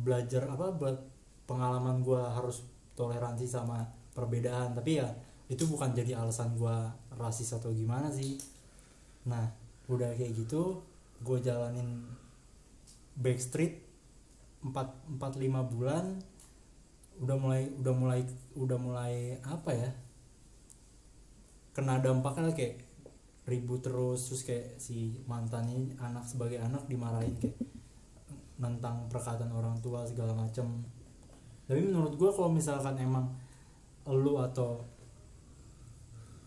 belajar 0.00 0.48
apa 0.48 0.72
buat 0.72 0.96
pengalaman 1.44 2.00
gue 2.00 2.16
harus 2.16 2.64
toleransi 2.98 3.46
sama 3.46 3.86
perbedaan. 4.10 4.74
Tapi 4.74 4.98
ya 4.98 5.06
itu 5.46 5.62
bukan 5.70 5.94
jadi 5.94 6.18
alasan 6.18 6.58
gue 6.58 6.76
rasis 7.14 7.54
atau 7.54 7.70
gimana 7.70 8.10
sih. 8.10 8.34
Nah 9.30 9.46
udah 9.86 10.10
kayak 10.18 10.34
gitu 10.34 10.82
gue 11.22 11.38
jalanin 11.38 12.04
backstreet 13.18 13.82
4 14.62 14.74
4 14.74 15.18
5 15.18 15.72
bulan 15.72 16.18
udah 17.18 17.36
mulai 17.38 17.66
udah 17.78 17.94
mulai 17.94 18.20
udah 18.54 18.78
mulai 18.78 19.14
apa 19.42 19.70
ya 19.74 19.90
kena 21.74 21.98
dampaknya 21.98 22.54
kayak 22.54 22.78
ribut 23.48 23.82
terus 23.82 24.30
terus 24.30 24.42
kayak 24.46 24.78
si 24.78 25.18
mantan 25.26 25.66
ini 25.66 25.96
anak 25.98 26.22
sebagai 26.28 26.62
anak 26.62 26.86
dimarahin 26.86 27.34
kayak 27.40 27.58
tentang 28.58 29.06
perkataan 29.10 29.54
orang 29.54 29.78
tua 29.78 30.02
segala 30.06 30.34
macem 30.34 30.82
tapi 31.68 31.84
menurut 31.84 32.16
gue 32.16 32.30
kalau 32.32 32.48
misalkan 32.48 32.96
emang 32.96 33.28
lu 34.08 34.40
atau 34.40 34.80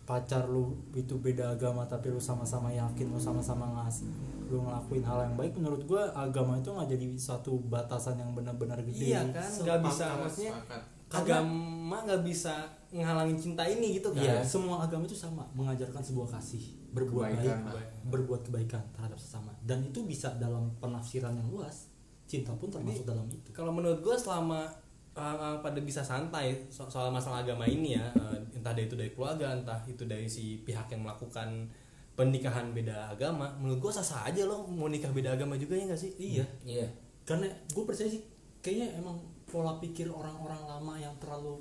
pacar 0.02 0.50
lu 0.50 0.74
itu 0.98 1.14
beda 1.14 1.54
agama 1.54 1.86
tapi 1.86 2.10
lu 2.10 2.18
sama-sama 2.18 2.74
yakin 2.74 3.06
lu 3.06 3.20
sama-sama 3.22 3.70
ngasih 3.70 4.10
lu 4.50 4.66
ngelakuin 4.66 5.04
hal 5.06 5.30
yang 5.30 5.34
baik 5.38 5.54
menurut 5.56 5.82
gua 5.86 6.10
agama 6.12 6.58
itu 6.58 6.68
nggak 6.68 6.90
jadi 6.90 7.06
satu 7.16 7.56
batasan 7.70 8.18
yang 8.18 8.34
benar-benar 8.34 8.82
gede 8.82 9.14
iya 9.14 9.22
kan 9.30 9.46
nggak 9.46 9.78
bisa 9.86 10.04
maksudnya 10.18 10.52
sepakat. 10.58 10.82
agama 11.08 11.96
nggak 12.02 12.22
bisa 12.26 12.54
ngehalangin 12.92 13.38
cinta 13.40 13.64
ini 13.64 13.96
gitu 13.96 14.12
kan 14.12 14.20
Iya, 14.20 14.44
semua 14.44 14.84
agama 14.84 15.08
itu 15.08 15.16
sama, 15.16 15.48
mengajarkan 15.56 16.04
sebuah 16.04 16.36
kasih, 16.36 16.60
berbuat 16.92 17.32
Kebaikan 17.32 17.72
baik, 17.72 17.88
berbuat 18.12 18.40
kebaikan 18.44 18.84
terhadap 18.92 19.16
sesama. 19.16 19.48
Dan 19.64 19.80
itu 19.80 20.04
bisa 20.04 20.36
dalam 20.36 20.68
penafsiran 20.76 21.32
yang 21.32 21.48
luas. 21.48 21.88
Cinta 22.28 22.52
pun 22.52 22.68
termasuk 22.68 23.08
dalam 23.08 23.24
itu. 23.32 23.48
kalau 23.56 23.72
menurut 23.72 24.04
gue 24.04 24.12
selama 24.12 24.68
uh, 25.14 25.56
pada 25.58 25.78
bisa 25.78 26.00
santai 26.00 26.66
so- 26.68 26.86
soal 26.86 27.08
masalah 27.08 27.40
agama 27.40 27.64
ini 27.64 27.94
ya 27.94 28.04
uh, 28.14 28.36
entah 28.50 28.70
dari 28.70 28.86
itu 28.86 28.94
dari 28.94 29.10
keluarga 29.10 29.52
entah 29.52 29.80
itu 29.84 30.04
dari 30.04 30.24
si 30.26 30.60
pihak 30.60 30.88
yang 30.88 31.02
melakukan 31.02 31.68
pernikahan 32.12 32.70
beda 32.70 33.08
agama 33.08 33.48
menurut 33.56 33.80
gue 33.80 33.92
sah 33.92 34.04
sah 34.04 34.22
aja 34.24 34.44
loh 34.44 34.64
mau 34.66 34.86
nikah 34.86 35.08
beda 35.08 35.32
agama 35.32 35.56
juga 35.56 35.74
ya 35.74 35.84
nggak 35.86 35.96
sih 35.98 36.12
Iya, 36.14 36.44
Iya. 36.62 36.86
karena 37.22 37.44
gue 37.66 37.82
percaya 37.82 38.06
sih 38.06 38.20
kayaknya 38.60 38.98
emang 38.98 39.16
pola 39.44 39.76
pikir 39.78 40.06
orang-orang 40.06 40.60
lama 40.62 40.94
yang 40.96 41.12
terlalu 41.18 41.60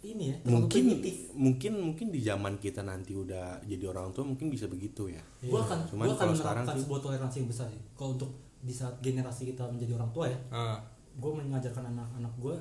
ini 0.00 0.30
ya, 0.30 0.36
terlalu 0.38 0.54
mungkin 0.56 0.82
primitif. 0.86 1.14
mungkin 1.34 1.72
mungkin 1.76 2.06
di 2.08 2.20
zaman 2.20 2.54
kita 2.56 2.82
nanti 2.82 3.12
udah 3.12 3.58
jadi 3.64 3.84
orang 3.84 4.10
tua 4.12 4.22
mungkin 4.22 4.46
bisa 4.46 4.66
begitu 4.66 5.10
ya 5.10 5.22
Gue 5.40 5.58
akan, 5.58 5.78
Cuman 5.84 6.06
gua 6.06 6.14
akan 6.14 6.26
menerapkan 6.32 6.76
sebuah 6.76 7.00
toleransi 7.00 7.36
yang 7.36 7.48
besar 7.50 7.66
sih. 7.66 7.82
Kalau 7.92 8.14
untuk 8.14 8.30
di 8.58 8.70
saat 8.70 8.94
generasi 8.98 9.46
kita 9.48 9.66
menjadi 9.66 9.94
orang 9.94 10.10
tua 10.12 10.26
ya, 10.26 10.38
Ah, 10.48 10.78
gue 11.18 11.30
mengajarkan 11.34 11.84
anak-anak 11.90 12.32
gue 12.38 12.56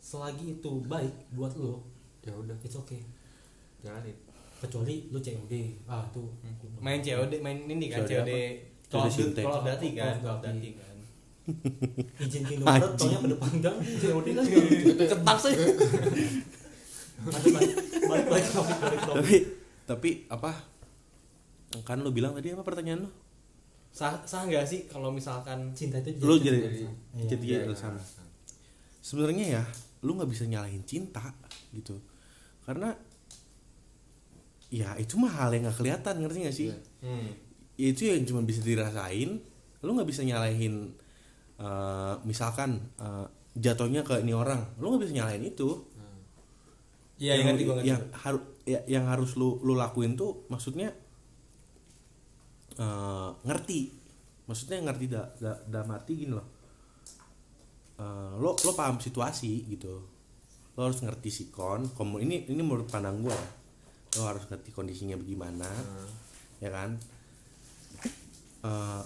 selagi 0.00 0.56
itu 0.56 0.72
baik 0.88 1.12
buat 1.36 1.52
lo, 1.54 1.84
Ya 2.24 2.32
udah, 2.32 2.56
it's 2.60 2.76
okay. 2.76 3.00
jalanin. 3.80 4.12
Kecuali 4.58 5.06
lo 5.08 5.16
COD, 5.16 5.54
ah 5.86 6.02
tuh. 6.10 6.28
main 6.82 6.98
COD 6.98 7.38
main 7.38 7.56
ini 7.64 7.86
kan 7.86 8.02
COD. 8.02 8.30
Call 8.88 9.06
of 9.06 9.14
Duty 9.14 9.88
kan 9.94 10.16
Duty. 10.24 10.48
Duty. 10.58 10.70
kan. 10.74 10.96
Izin 12.20 12.42
taunya 12.60 13.18
ke 13.22 13.28
depan 13.32 13.52
gang 13.62 13.78
COD 13.80 14.26
kan 14.32 14.44
ketak 14.98 15.38
sih. 15.40 15.54
Tapi 19.08 19.36
tapi 19.84 20.10
apa? 20.28 20.52
Kan 21.84 22.00
lu 22.04 22.10
bilang 22.12 22.32
tadi 22.32 22.52
apa 22.52 22.64
pertanyaan 22.64 23.06
lu 23.06 23.10
sah 23.90 24.14
sah 24.22 24.44
nggak 24.44 24.62
sih 24.62 24.84
kalau 24.84 25.10
misalkan 25.10 25.72
cinta 25.72 25.98
itu 25.98 26.20
lu 26.20 26.36
jadi. 26.36 26.58
Iya. 26.60 26.90
jadi 27.26 27.44
Iya, 27.44 27.58
alasan 27.66 27.94
alasan. 27.94 28.26
sebenarnya 29.00 29.46
ya 29.54 29.62
lu 30.00 30.14
nggak 30.14 30.28
bisa 30.28 30.44
nyalahin 30.44 30.84
cinta 30.84 31.22
gitu 31.70 31.98
karena 32.62 32.94
ya 34.68 34.92
itu 34.96 35.16
mah 35.16 35.32
hal 35.32 35.50
yang 35.50 35.64
nggak 35.64 35.78
kelihatan 35.78 36.14
ngerti 36.20 36.38
gak 36.42 36.56
sih 36.56 36.68
Iya. 36.68 36.78
hmm. 37.02 37.28
Ya, 37.78 37.86
itu 37.88 38.02
yang 38.04 38.22
cuma 38.24 38.42
bisa 38.42 38.60
dirasain 38.60 39.38
lu 39.80 39.90
nggak 39.92 40.06
bisa 40.06 40.22
nyalahin 40.22 40.92
eh, 41.56 42.14
misalkan 42.22 42.78
eh, 42.96 43.26
jatuhnya 43.54 44.02
ke 44.02 44.20
ini 44.20 44.30
orang 44.30 44.62
lu 44.76 44.92
nggak 44.92 45.02
bisa 45.04 45.14
nyalahin 45.16 45.44
itu 45.44 45.70
Iya, 47.18 47.34
yang 47.34 47.50
ngerti 47.50 47.62
gue 47.64 47.74
ngerti. 47.74 47.88
yang 47.90 48.02
harus 48.14 48.42
ya, 48.62 48.80
yang 48.86 49.04
harus 49.04 49.34
lu 49.34 49.58
lu 49.58 49.74
lakuin 49.74 50.14
tuh 50.14 50.46
maksudnya 50.46 50.94
eh, 52.78 53.28
ngerti. 53.44 53.80
Maksudnya 54.48 54.80
ngerti 54.80 55.06
da, 55.12 55.22
da, 55.36 55.52
dalam 55.66 55.92
arti 55.92 56.12
gini 56.16 56.32
loh. 56.32 56.46
Eh, 57.98 58.32
lo 58.38 58.54
lo 58.54 58.72
paham 58.72 59.02
situasi 59.02 59.66
gitu. 59.68 59.94
Lo 60.78 60.80
harus 60.86 61.02
ngerti 61.02 61.28
sikon 61.28 61.90
komu 61.92 62.22
ini 62.22 62.46
ini 62.46 62.62
menurut 62.62 62.86
pandang 62.86 63.18
gue 63.18 63.38
lo 64.16 64.22
harus 64.24 64.46
ngerti 64.48 64.72
kondisinya 64.72 65.18
bagaimana 65.18 65.68
ya 66.58 66.70
kan? 66.70 66.90
Eh, 68.62 69.02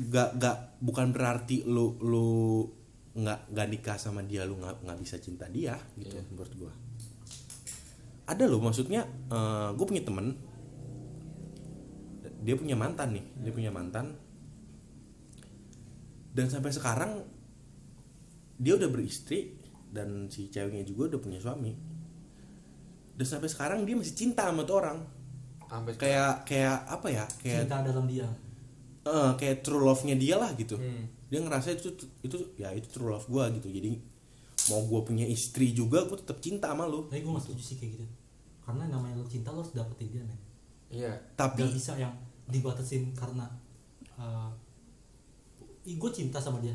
gak 0.00 0.40
gak 0.40 0.56
bukan 0.80 1.12
berarti 1.12 1.68
lu 1.68 1.92
lu 2.00 2.64
nggak 3.10 3.52
nggak 3.52 3.68
nikah 3.68 3.96
sama 4.00 4.22
dia 4.24 4.46
lu 4.48 4.56
nggak 4.56 4.86
nggak 4.86 4.98
bisa 5.02 5.18
cinta 5.20 5.44
dia 5.50 5.76
gitu 5.98 6.14
Iya. 6.14 6.24
menurut 6.32 6.52
gua. 6.56 6.72
Ada 8.30 8.46
loh 8.48 8.62
maksudnya 8.62 9.02
gue 9.74 9.86
punya 9.86 10.00
temen 10.06 10.38
dia 12.40 12.56
punya 12.56 12.76
mantan 12.76 13.12
nih 13.14 13.24
dia 13.44 13.52
punya 13.52 13.70
mantan. 13.72 14.16
Dan 16.30 16.46
sampai 16.46 16.70
sekarang 16.70 17.26
dia 18.60 18.76
udah 18.76 18.88
beristri 18.92 19.58
dan 19.90 20.30
si 20.30 20.46
ceweknya 20.46 20.86
juga 20.86 21.16
udah 21.16 21.20
punya 21.20 21.38
suami. 21.42 21.74
Dan 23.16 23.26
sampai 23.26 23.50
sekarang 23.50 23.82
dia 23.84 23.98
masih 23.98 24.14
cinta 24.14 24.48
sama 24.48 24.62
tuh 24.62 24.76
orang. 24.78 24.98
Sampai 25.66 25.92
kayak 25.98 26.46
kayak 26.46 26.76
apa 26.86 27.06
ya? 27.10 27.24
Kayak 27.42 27.66
cinta 27.66 27.78
dalam 27.82 28.06
dia. 28.06 28.28
Eh, 29.00 29.30
kayak 29.40 29.64
true 29.64 29.82
love-nya 29.82 30.14
dia 30.14 30.36
lah 30.36 30.52
gitu. 30.54 30.76
Hmm. 30.76 31.08
dia 31.30 31.38
ngerasa 31.38 31.78
itu 31.78 31.94
itu 32.26 32.36
ya 32.58 32.74
itu 32.74 32.90
true 32.90 33.06
love 33.06 33.26
gue 33.30 33.44
gitu. 33.62 33.68
Jadi 33.70 33.90
mau 34.74 34.82
gue 34.82 35.00
punya 35.06 35.26
istri 35.26 35.70
juga 35.70 36.02
gue 36.06 36.18
tetap 36.18 36.42
cinta 36.42 36.70
sama 36.74 36.86
lu. 36.86 37.06
Tapi 37.06 37.22
gue 37.22 37.30
gak 37.30 37.44
setuju 37.46 37.62
sih 37.62 37.76
kayak 37.78 37.90
gitu. 37.98 38.06
Karena 38.66 38.90
namanya 38.90 39.18
lo 39.18 39.26
cinta 39.30 39.54
lo 39.54 39.62
harus 39.62 39.74
dapetin 39.74 40.10
dia 40.10 40.24
men. 40.26 40.40
Iya. 40.90 41.14
tapi 41.38 41.62
gak 41.62 41.70
bisa 41.70 41.94
yang 41.94 42.10
dibatasin 42.50 43.14
karena 43.14 43.46
uh, 44.16 44.50
gue 45.82 46.10
cinta 46.10 46.36
sama 46.36 46.60
dia. 46.60 46.74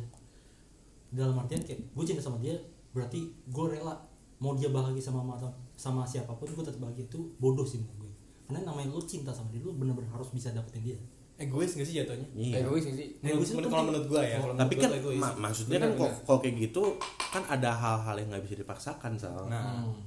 Dalam 1.10 1.38
artian 1.38 1.62
kayak 1.62 1.80
gue 1.92 2.06
cinta 2.06 2.20
sama 2.20 2.40
dia 2.40 2.56
berarti 2.92 3.20
gue 3.46 3.66
rela 3.70 3.96
mau 4.38 4.52
dia 4.52 4.68
bahagia 4.68 5.00
sama 5.02 5.24
mata 5.24 5.48
sama 5.76 6.04
siapa 6.04 6.32
pun 6.34 6.48
gue 6.48 6.64
tetap 6.64 6.82
bahagia. 6.82 7.06
Itu 7.06 7.32
bodoh 7.38 7.64
sih 7.64 7.80
menurut 7.80 8.00
gue 8.02 8.12
karena 8.46 8.62
namanya 8.64 8.94
lo 8.94 9.02
cinta 9.02 9.34
sama 9.34 9.50
dia 9.50 9.58
lo 9.60 9.74
bener-bener 9.74 10.06
harus 10.08 10.30
bisa 10.30 10.52
dapetin 10.52 10.84
dia. 10.84 10.98
Egois 11.36 11.68
gak 11.68 11.84
sih 11.84 12.00
jatuhnya? 12.00 12.24
Iya. 12.32 12.64
Egois 12.64 12.88
nggak 12.88 12.96
sih? 12.96 13.08
menurut, 13.20 13.28
Egois 13.28 13.50
itu 13.50 13.56
menurut- 13.60 13.72
kalau 13.74 13.86
menurut 13.92 14.08
gue 14.08 14.22
ya. 14.24 14.38
Kalau 14.40 14.54
tapi 14.56 14.72
menurut 14.72 14.84
kan 14.88 14.92
egois. 14.96 15.20
ma- 15.20 15.38
maksudnya 15.42 15.78
kan 15.78 15.92
Benar, 15.92 16.12
kok 16.24 16.38
kayak 16.40 16.56
gitu 16.62 16.82
kan 17.28 17.44
ada 17.46 17.70
hal-hal 17.76 18.16
yang 18.16 18.28
nggak 18.32 18.44
bisa 18.46 18.56
dipaksakan 18.56 19.12
sal. 19.20 19.44
Nah. 19.46 19.84
Hmm. 19.84 20.00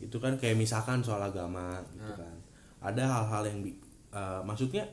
itu 0.00 0.16
kan 0.16 0.32
kayak 0.36 0.56
misalkan 0.56 1.04
soal 1.04 1.20
agama 1.20 1.76
gitu 1.90 2.00
Nah. 2.00 2.16
kan. 2.16 2.36
Ada 2.80 3.02
hal-hal 3.04 3.42
yang 3.48 3.58
eh, 4.10 4.40
maksudnya 4.42 4.84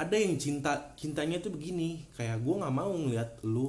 ada 0.00 0.16
yang 0.16 0.40
cinta 0.40 0.96
cintanya 0.96 1.36
tuh 1.44 1.52
begini 1.52 2.08
kayak 2.16 2.40
gue 2.40 2.54
nggak 2.56 2.72
mau 2.72 2.88
ngeliat 2.88 3.44
lu 3.44 3.68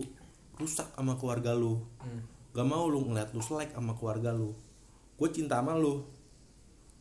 rusak 0.55 0.87
sama 0.95 1.19
keluarga 1.19 1.51
lu. 1.51 1.83
Hmm. 1.99 2.23
gak 2.51 2.67
mau 2.67 2.83
lu 2.87 3.07
ngeliat 3.07 3.31
lu 3.31 3.41
selek 3.43 3.71
sama 3.75 3.95
keluarga 3.95 4.31
lu. 4.31 4.55
Gue 5.15 5.29
cinta 5.31 5.59
sama 5.59 5.75
lu. 5.75 6.03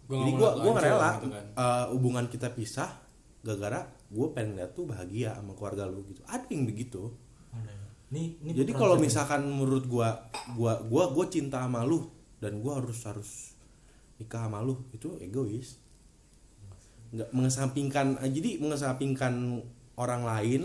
Gua 0.07 0.17
jadi 0.19 0.31
nggak 0.35 0.55
gue 0.55 0.63
gue 0.63 0.73
lu 0.75 0.83
rela 0.83 1.11
gitu 1.19 1.29
kan. 1.31 1.47
eh, 1.55 1.85
hubungan 1.95 2.27
kita 2.27 2.49
pisah 2.51 2.91
gara-gara 3.47 3.87
gue 4.11 4.27
pengen 4.35 4.59
lihat 4.59 4.75
tuh 4.75 4.91
bahagia 4.91 5.39
sama 5.39 5.53
keluarga 5.55 5.87
lu 5.87 6.03
gitu. 6.11 6.23
Ada 6.27 6.47
yang 6.51 6.65
begitu. 6.67 7.15
Ada 7.55 7.71
ya. 7.71 7.87
Ini, 8.11 8.23
ini 8.43 8.51
jadi 8.59 8.73
kalau 8.75 8.99
misalkan 8.99 9.47
menurut 9.47 9.87
gua 9.87 10.27
gua 10.59 10.83
gua 10.83 11.15
gua 11.15 11.27
cinta 11.31 11.63
sama 11.63 11.87
lu 11.87 12.11
dan 12.43 12.59
gua 12.59 12.83
harus 12.83 12.99
harus 13.07 13.55
nikah 14.21 14.45
sama 14.47 14.61
lu 14.61 14.77
itu 14.93 15.17
egois 15.23 15.80
nggak 17.11 17.31
mengesampingkan 17.31 18.19
eh, 18.19 18.31
jadi 18.31 18.59
mengesampingkan 18.59 19.35
orang 19.95 20.23
lain 20.23 20.62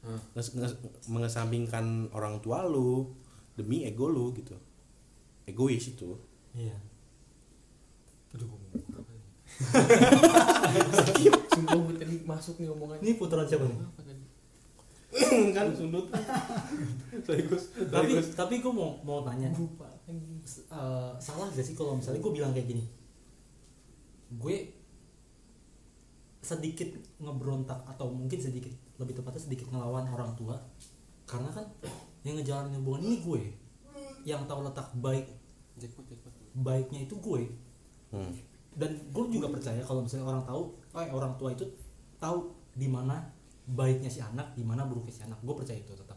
Hmm. 0.00 0.22
nges- 0.38 0.54
nges- 0.54 0.78
mengesampingkan 1.10 1.82
orang 2.14 2.38
tua 2.38 2.62
lu 2.62 3.10
demi 3.54 3.82
ego 3.82 4.06
lu 4.06 4.30
gitu. 4.32 4.54
Egois 5.44 5.82
itu. 5.82 6.14
Iya. 6.54 6.78
Aduh? 8.30 8.46
Sumpah 11.48 11.74
gue 11.80 11.94
tadi 11.96 12.16
masuk 12.22 12.60
nih 12.60 12.68
omongannya. 12.68 13.02
ini 13.02 13.12
putaran 13.16 13.46
siapa 13.48 13.66
nih? 13.66 13.78
Kan 15.56 15.72
sundut. 15.72 16.06
Tapi 17.88 18.10
tapi 18.36 18.54
gue 18.60 18.72
mau 18.72 19.00
mau 19.02 19.24
tanya. 19.24 19.48
Lupa. 19.56 19.88
Eh, 20.06 21.10
salah 21.18 21.50
gak 21.50 21.64
sih 21.64 21.74
kalau 21.74 21.96
misalnya 21.96 22.20
gue 22.20 22.32
bilang 22.32 22.52
kayak 22.52 22.68
gini? 22.68 22.84
Gue 24.30 24.75
sedikit 26.46 26.86
ngeberontak 27.18 27.82
atau 27.90 28.06
mungkin 28.06 28.38
sedikit 28.38 28.70
lebih 29.02 29.18
tepatnya 29.18 29.42
sedikit 29.42 29.66
ngelawan 29.74 30.06
orang 30.06 30.30
tua. 30.38 30.54
Karena 31.26 31.50
kan 31.50 31.66
yang 32.22 32.38
ngejalanin 32.38 32.78
hubungan 32.78 33.02
ini 33.02 33.16
gue 33.18 33.42
yang 34.22 34.46
tahu 34.46 34.62
letak 34.62 34.86
baik 35.02 35.26
baiknya 36.54 37.04
itu 37.04 37.18
gue. 37.18 37.42
Hmm. 38.06 38.30
dan 38.78 38.94
gue 39.10 39.24
juga 39.34 39.50
percaya 39.50 39.82
kalau 39.82 40.06
misalnya 40.06 40.30
orang 40.30 40.44
tahu 40.46 40.62
eh, 40.94 41.10
orang 41.10 41.34
tua 41.40 41.50
itu 41.50 41.66
tahu 42.22 42.54
di 42.76 42.86
mana 42.86 43.18
baiknya 43.66 44.06
si 44.06 44.22
anak 44.22 44.54
di 44.54 44.62
mana 44.62 44.86
buruknya 44.86 45.10
si 45.10 45.22
anak. 45.26 45.42
Gue 45.42 45.58
percaya 45.58 45.80
itu 45.80 45.90
tetap. 45.90 46.14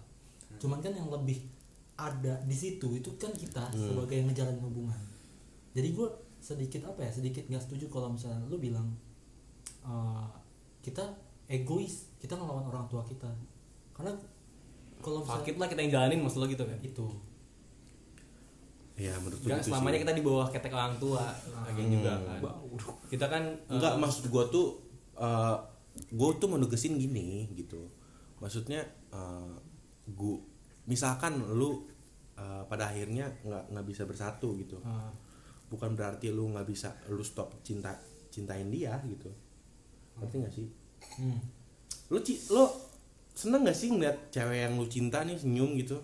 Cuman 0.61 0.77
kan 0.83 0.93
yang 0.93 1.09
lebih 1.09 1.49
ada 1.97 2.37
di 2.45 2.53
situ 2.53 2.93
itu 2.93 3.09
kan 3.17 3.33
kita 3.33 3.73
Hmm. 3.73 3.89
sebagai 3.89 4.21
yang 4.21 4.27
ngejalanin 4.29 4.61
hubungan. 4.61 5.01
Jadi 5.73 5.97
gue 5.97 6.07
sedikit 6.39 6.87
apa 6.87 7.03
ya 7.03 7.11
sedikit 7.11 7.43
nggak 7.49 7.63
setuju 7.63 7.89
kalau 7.91 8.13
misalnya 8.13 8.39
lu 8.47 8.55
bilang 8.61 8.87
eh, 9.89 10.25
kita 10.79 11.03
egois 11.49 12.13
kita 12.21 12.37
ngelawan 12.37 12.69
orang 12.69 12.85
tua 12.85 13.01
kita 13.01 13.27
karena 13.91 14.13
kalau 14.99 15.25
sakit 15.25 15.57
lah 15.57 15.65
kita 15.65 15.81
yang 15.81 15.93
jalanin 15.97 16.21
maksud 16.21 16.39
lo 16.39 16.47
gitu 16.47 16.61
kan 16.63 16.77
itu 16.79 17.07
ya 18.99 19.15
menurut 19.15 19.39
Gak 19.47 19.63
gitu 19.63 19.71
selamanya 19.71 19.95
sih. 19.95 20.03
kita 20.03 20.13
di 20.19 20.23
bawah 20.27 20.47
ketek 20.51 20.75
orang 20.75 20.95
tua 20.99 21.23
lagi 21.63 21.83
juga 21.87 22.19
kan. 22.19 22.39
Kita 23.07 23.25
kan 23.31 23.43
Enggak, 23.71 23.95
eh, 23.95 23.99
maksud 24.03 24.27
gua 24.27 24.43
tuh 24.51 24.75
eh 25.15 25.55
gua 26.13 26.29
tuh 26.35 26.51
menugasin 26.51 26.99
gini 26.99 27.47
gitu. 27.55 27.79
Maksudnya 28.43 28.83
eh 29.15 29.51
gua 30.11 30.35
misalkan 30.83 31.39
lu 31.55 31.87
eh, 32.35 32.63
pada 32.67 32.91
akhirnya 32.91 33.31
nggak 33.47 33.71
nggak 33.71 33.85
bisa 33.87 34.03
bersatu 34.03 34.59
gitu. 34.59 34.83
Ah, 34.83 35.07
Bukan 35.71 35.95
berarti 35.95 36.35
lu 36.35 36.51
nggak 36.51 36.67
bisa 36.67 36.91
lu 37.07 37.23
stop 37.23 37.55
cinta 37.63 37.95
cintain 38.27 38.67
dia 38.67 38.99
gitu. 39.07 39.31
Ngerti 40.19 40.35
nggak 40.37 40.53
sih? 40.53 40.67
Hmm. 41.17 41.39
Lu 42.07 42.19
ci 42.19 42.33
lu 42.49 42.63
seneng 43.31 43.63
gak 43.63 43.73
sih 43.73 43.87
ngeliat 43.87 44.17
cewek 44.29 44.59
yang 44.61 44.75
lu 44.75 44.85
cinta 44.85 45.23
nih 45.23 45.35
senyum 45.35 45.73
gitu? 45.75 45.95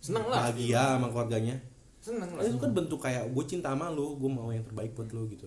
Seneng 0.00 0.26
lah. 0.26 0.50
Bahagia 0.50 0.96
sama 0.96 1.06
keluarganya. 1.08 1.54
Seneng 2.00 2.30
lah. 2.32 2.42
Itu 2.42 2.56
kan 2.56 2.72
bentuk 2.72 2.98
kayak 2.98 3.30
gue 3.30 3.44
cinta 3.46 3.70
sama 3.70 3.86
lu, 3.88 4.16
gue 4.16 4.26
mau 4.26 4.48
yang 4.48 4.64
terbaik 4.64 4.92
buat 4.92 5.06
lu 5.10 5.28
gitu. 5.28 5.46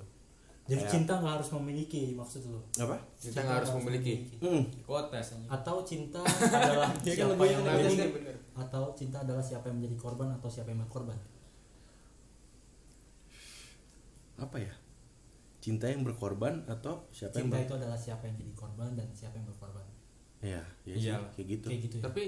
jadi 0.63 0.80
Kayak- 0.80 0.94
cinta 0.96 1.13
nggak 1.20 1.34
harus 1.36 1.50
memiliki 1.51 2.15
maksud 2.15 2.48
lo 2.48 2.63
Apa? 2.80 2.96
Kita 3.20 3.44
nggak 3.44 3.58
harus 3.60 3.72
memiliki. 3.75 4.32
Hmm. 4.39 4.63
kotes 4.88 5.36
anjing. 5.36 5.51
atau 5.51 5.75
cinta 5.84 6.24
adalah 6.56 6.88
kan 6.88 7.03
siapa 7.03 7.36
lebih 7.36 7.51
yang 7.51 8.13
bener. 8.15 8.36
atau 8.56 8.84
cinta 8.96 9.20
adalah 9.20 9.44
siapa 9.44 9.68
yang 9.68 9.84
menjadi 9.84 9.98
korban 10.00 10.32
atau 10.32 10.48
siapa 10.48 10.72
yang 10.72 10.80
berkorban 10.88 11.20
Apa 14.39 14.56
ya? 14.56 14.72
Cinta 15.63 15.88
yang 15.88 16.03
berkorban 16.03 16.67
atau 16.67 17.08
siapa 17.10 17.39
yang 17.39 17.48
cinta 17.48 17.55
ber- 17.55 17.63
itu 17.63 17.74
adalah 17.77 17.96
siapa 17.98 18.24
yang 18.25 18.36
jadi 18.36 18.51
korban 18.53 18.89
dan 18.93 19.08
siapa 19.10 19.34
yang 19.34 19.48
berkorban 19.48 19.86
Iya, 20.43 20.60
iya 20.84 20.93
sih, 20.93 21.08
Iyalah. 21.08 21.32
kayak 21.32 21.48
gitu. 21.50 21.67
kayak 21.70 21.82
gitu 21.82 21.96
ya 21.96 22.03
Tapi 22.03 22.24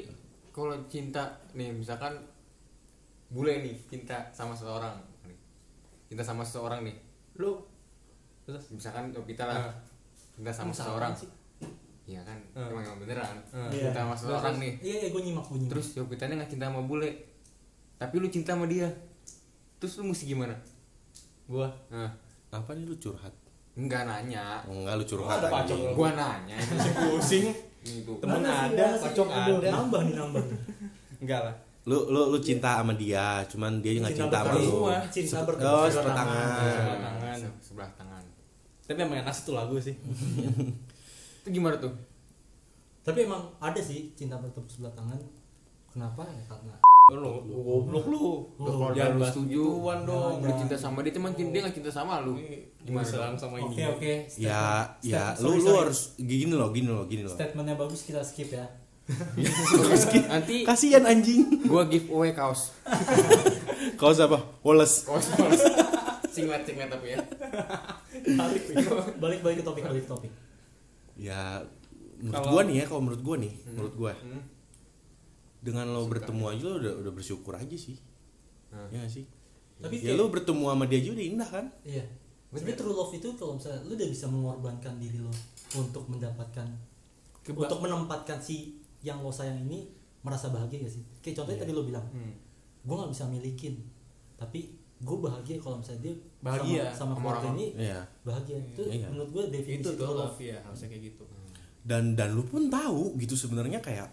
kalau 0.49 0.75
cinta 0.85 1.19
nih 1.51 1.69
misalkan 1.69 2.15
bule 3.27 3.59
nih 3.59 3.75
cinta 3.83 4.23
sama 4.31 4.55
seseorang 4.55 4.95
nih. 5.21 5.35
Cinta 6.07 6.23
sama 6.23 6.39
seseorang 6.41 6.81
nih. 6.81 6.95
Lu 7.35 7.59
terus 8.41 8.71
Misalkan 8.71 9.11
kita 9.11 9.43
lah 9.43 9.57
Ah. 9.61 9.75
cinta 10.31 10.47
sama 10.49 10.71
seseorang. 10.71 11.11
sih? 11.11 11.27
Iya 12.05 12.23
kan? 12.23 12.39
Ah. 12.53 12.71
Emang 12.71 12.85
emang 12.85 12.99
beneran. 13.01 13.35
Ah. 13.49 13.67
Cinta 13.67 13.91
Iya. 13.91 13.99
sama 13.99 14.15
seseorang 14.15 14.55
nih. 14.55 14.73
iya 14.79 14.95
iya 14.97 15.07
gue 15.09 15.21
nyimak 15.21 15.43
gue 15.43 15.57
nyimak 15.57 15.71
Terus 15.73 15.87
Jovitanya 15.93 16.33
nggak 16.37 16.49
cinta 16.49 16.71
sama 16.71 16.81
bule. 16.81 17.11
Tapi 17.97 18.15
lu 18.15 18.27
cinta 18.29 18.55
sama 18.55 18.63
dia. 18.65 18.87
Terus 19.75 19.99
lu 19.99 20.07
mesti 20.07 20.23
gimana? 20.25 20.55
gua 21.45 21.67
Nah, 21.87 22.09
Apa 22.55 22.71
nih 22.71 22.83
lu 22.83 22.95
curhat? 22.95 23.33
enggak 23.75 24.07
nanya. 24.07 24.63
Enggak 24.63 24.95
lu 24.95 25.03
curhat. 25.05 25.37
Ada 25.37 25.47
pacok 25.49 25.77
lu. 25.77 25.91
Gua 25.93 26.09
nanya. 26.11 26.55
pusing. 27.05 27.51
Ini 27.81 27.99
tuh. 28.01 28.15
Temen 28.17 28.39
Mana 28.39 28.71
ada, 28.71 28.87
pacok 28.97 29.27
ada. 29.27 29.67
nambah 29.67 30.01
nih 30.01 30.15
nambah 30.15 30.43
Enggak 31.19 31.41
lah. 31.43 31.55
Lu 31.83 32.07
lu 32.07 32.31
lu 32.31 32.37
cinta 32.39 32.79
sama 32.79 32.95
dia, 32.95 33.43
cuman 33.45 33.77
dia 33.77 33.99
nggak 33.99 34.15
cinta 34.15 34.41
sama 34.41 34.55
lu. 34.55 34.63
semua. 34.65 34.95
cinta 35.05 35.37
Sep- 35.37 35.45
bertepuk 35.45 35.69
Oh, 35.69 35.85
sebelah 35.85 36.15
tangan. 36.15 36.65
Sebelah 36.65 36.99
tangan. 36.99 37.37
Se- 37.37 37.59
Sebelah 37.61 37.91
tangan. 37.93 38.23
Tapi 38.81 38.99
emang 39.01 39.17
enak 39.21 39.33
sih 39.33 39.43
tuh 39.43 39.53
lagu 39.53 39.75
sih. 39.77 39.95
Itu 41.41 41.49
gimana 41.51 41.77
tuh? 41.77 41.93
tapi 43.01 43.21
emang 43.21 43.37
ada 43.61 43.77
sih 43.77 44.09
cinta 44.13 44.33
bertepuk 44.33 44.65
sebelah 44.65 44.89
tangan 44.91 45.21
kenapa 45.85 46.25
ya 46.25 46.41
karena 46.49 46.73
Lu 47.05 47.21
goblok 47.61 48.05
lu. 48.09 48.49
Jangan 48.97 49.13
lu 49.13 49.21
setuju, 49.23 49.61
dong. 50.09 50.41
Lu 50.41 50.49
cinta 50.57 50.73
sama 50.73 51.05
dia, 51.05 51.13
cuman 51.13 51.37
dia 51.37 51.61
nggak 51.61 51.77
cinta 51.77 51.93
sama 51.93 52.17
lu. 52.19 52.33
Gimana 52.81 53.05
Gimana? 53.05 53.37
sama 53.37 53.61
oke 53.61 53.77
ini? 53.77 53.85
oke 53.85 54.13
Ya, 54.35 54.89
statement- 54.89 55.05
ya, 55.05 55.23
statement- 55.31 55.37
lu 55.37 55.61
lu 55.61 55.73
harus 55.77 55.99
gini 56.17 56.49
loh, 56.51 56.69
gini 56.71 56.89
loh, 56.89 57.05
gini 57.05 57.21
loh. 57.21 57.29
statementnya 57.31 57.77
bagus 57.77 58.01
kita 58.01 58.21
skip 58.21 58.49
ya 58.51 58.65
Nanti 60.33 60.65
Kasihan 60.65 61.05
anjing. 61.05 61.69
gua 61.69 61.85
giveaway 61.85 62.33
kaos. 62.33 62.73
Kau 64.01 64.09
siapa? 64.09 64.41
Wallace. 64.61 65.05
Kaos 65.05 65.29
kaos. 65.31 65.61
Singlet 66.33 66.65
singlet 66.65 66.89
tapi 66.89 67.13
ya. 67.13 67.21
balik 68.27 68.65
balik 69.15 69.39
balik 69.45 69.55
ke 69.55 69.63
topik 69.63 69.83
balik 69.85 70.01
ke 70.01 70.09
topik 70.09 70.31
Ya, 71.15 71.61
menurut 72.17 72.49
gua 72.49 72.61
nih 72.65 72.75
ya, 72.75 72.85
kalau 72.87 73.01
menurut 73.03 73.21
gua 73.21 73.35
nih, 73.37 73.53
menurut 73.67 73.93
gua 73.93 74.11
Hmm. 74.17 74.41
Dengan 75.65 75.89
lo 75.89 76.05
bertemu 76.05 76.43
aja 76.47 76.63
lo 76.63 76.77
udah 76.77 76.93
udah 77.01 77.11
bersyukur 77.11 77.53
aja 77.53 77.73
sih. 77.75 77.97
Hmm. 78.69 78.85
Ya 78.89 79.01
gak 79.01 79.09
sih? 79.11 79.25
tapi 79.75 79.97
Ya 79.97 80.13
kayak- 80.13 80.17
lo 80.17 80.25
bertemu 80.29 80.63
sama 80.67 80.85
dia 80.85 80.97
aja 80.97 81.09
udah 81.11 81.25
indah 81.25 81.49
kan? 81.49 81.65
iya 81.83 82.05
sebenarnya 82.47 82.77
true 82.77 82.93
love 82.93 83.11
itu 83.11 83.27
kalau 83.33 83.53
misalnya 83.55 83.79
lu 83.83 83.93
udah 83.93 84.07
bisa 84.07 84.25
mengorbankan 84.25 84.93
diri 84.95 85.19
lo 85.19 85.33
untuk 85.75 86.07
mendapatkan 86.07 86.67
Keba- 87.41 87.67
untuk 87.67 87.79
menempatkan 87.79 88.39
si 88.39 88.79
yang 89.01 89.19
lo 89.19 89.27
sayang 89.29 89.59
ini 89.61 89.91
merasa 90.21 90.47
bahagia 90.47 90.79
gak 90.79 90.93
sih 90.93 91.03
kayak 91.19 91.35
contohnya 91.35 91.57
Iya. 91.57 91.63
tadi 91.65 91.73
lo 91.73 91.83
bilang 91.83 92.05
Hmm. 92.07 92.31
gue 92.81 92.95
nggak 92.95 93.11
bisa 93.11 93.23
milikin 93.27 93.75
tapi 94.35 94.59
gue 94.97 95.17
bahagia 95.19 95.57
kalau 95.57 95.77
misalnya 95.77 96.01
dia 96.03 96.15
Bahagia 96.39 96.83
sama, 96.87 96.95
sama 96.95 97.13
keluarga 97.17 97.39
orang. 97.43 97.53
ini 97.53 97.65
Iya. 97.75 97.99
bahagia 98.23 98.57
itu 98.61 98.81
Iya. 98.87 99.07
menurut 99.09 99.29
gue 99.29 99.43
definisi 99.51 99.83
Itu 99.83 99.91
true 99.93 100.15
love 100.15 100.39
ya, 100.39 100.57
harusnya 100.61 100.87
kayak 100.87 101.03
gitu. 101.05 101.23
Dan 101.81 102.03
dan 102.13 102.31
lu 102.31 102.41
pun 102.41 102.65
tahu 102.65 103.13
gitu 103.15 103.35
sebenarnya 103.35 103.77
kayak 103.77 104.07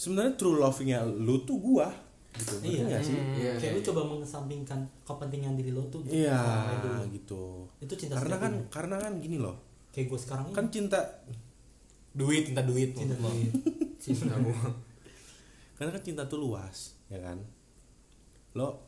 sebenarnya 0.00 0.32
true 0.34 0.56
love-nya 0.56 1.04
lu 1.04 1.44
tuh 1.44 1.60
gua 1.60 1.92
gitu. 2.32 2.56
Iya. 2.62 2.88
nggak 2.88 3.02
sih? 3.04 3.12
Hmm, 3.12 3.34
iya, 3.36 3.52
kayak 3.52 3.68
iya. 3.68 3.76
lu 3.76 3.82
coba 3.84 4.00
mengesampingkan 4.06 4.80
kepentingan 5.04 5.52
diri 5.54 5.70
lo 5.70 5.82
tuh 5.86 6.00
gitu, 6.00 6.24
Iya, 6.24 6.40
lain 6.40 6.78
dulu. 6.80 7.02
gitu. 7.12 7.42
itu 7.80 7.94
cinta 7.98 8.14
Karena 8.16 8.36
kan 8.38 8.52
sejatinya. 8.54 8.72
karena 8.72 8.96
kan 8.96 9.12
gini 9.18 9.36
loh. 9.36 9.56
kayak 9.90 10.06
gue 10.06 10.18
sekarang 10.18 10.44
ini 10.46 10.54
Kan 10.54 10.66
cinta 10.70 11.00
Duit, 12.10 12.42
minta 12.48 12.62
duit. 12.62 12.90
cinta 12.90 13.14
duit. 13.14 13.52
Cinta 14.00 14.32
gua. 14.34 14.56
karena 15.76 15.90
kan 15.92 16.00
cinta 16.00 16.22
tuh 16.24 16.40
luas, 16.40 16.96
ya 17.06 17.20
kan? 17.20 17.36
Lo 18.52 18.80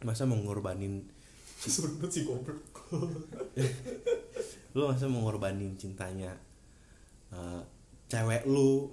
masa 0.00 0.24
mengorbanin 0.24 1.00
Sebut 1.56 2.08
si 2.12 2.24
goblok. 2.24 2.60
lu 4.70 4.82
masa 4.84 5.06
mengorbanin 5.06 5.74
cintanya 5.74 6.30
eh, 7.28 7.60
cewek 8.06 8.44
lu 8.44 8.90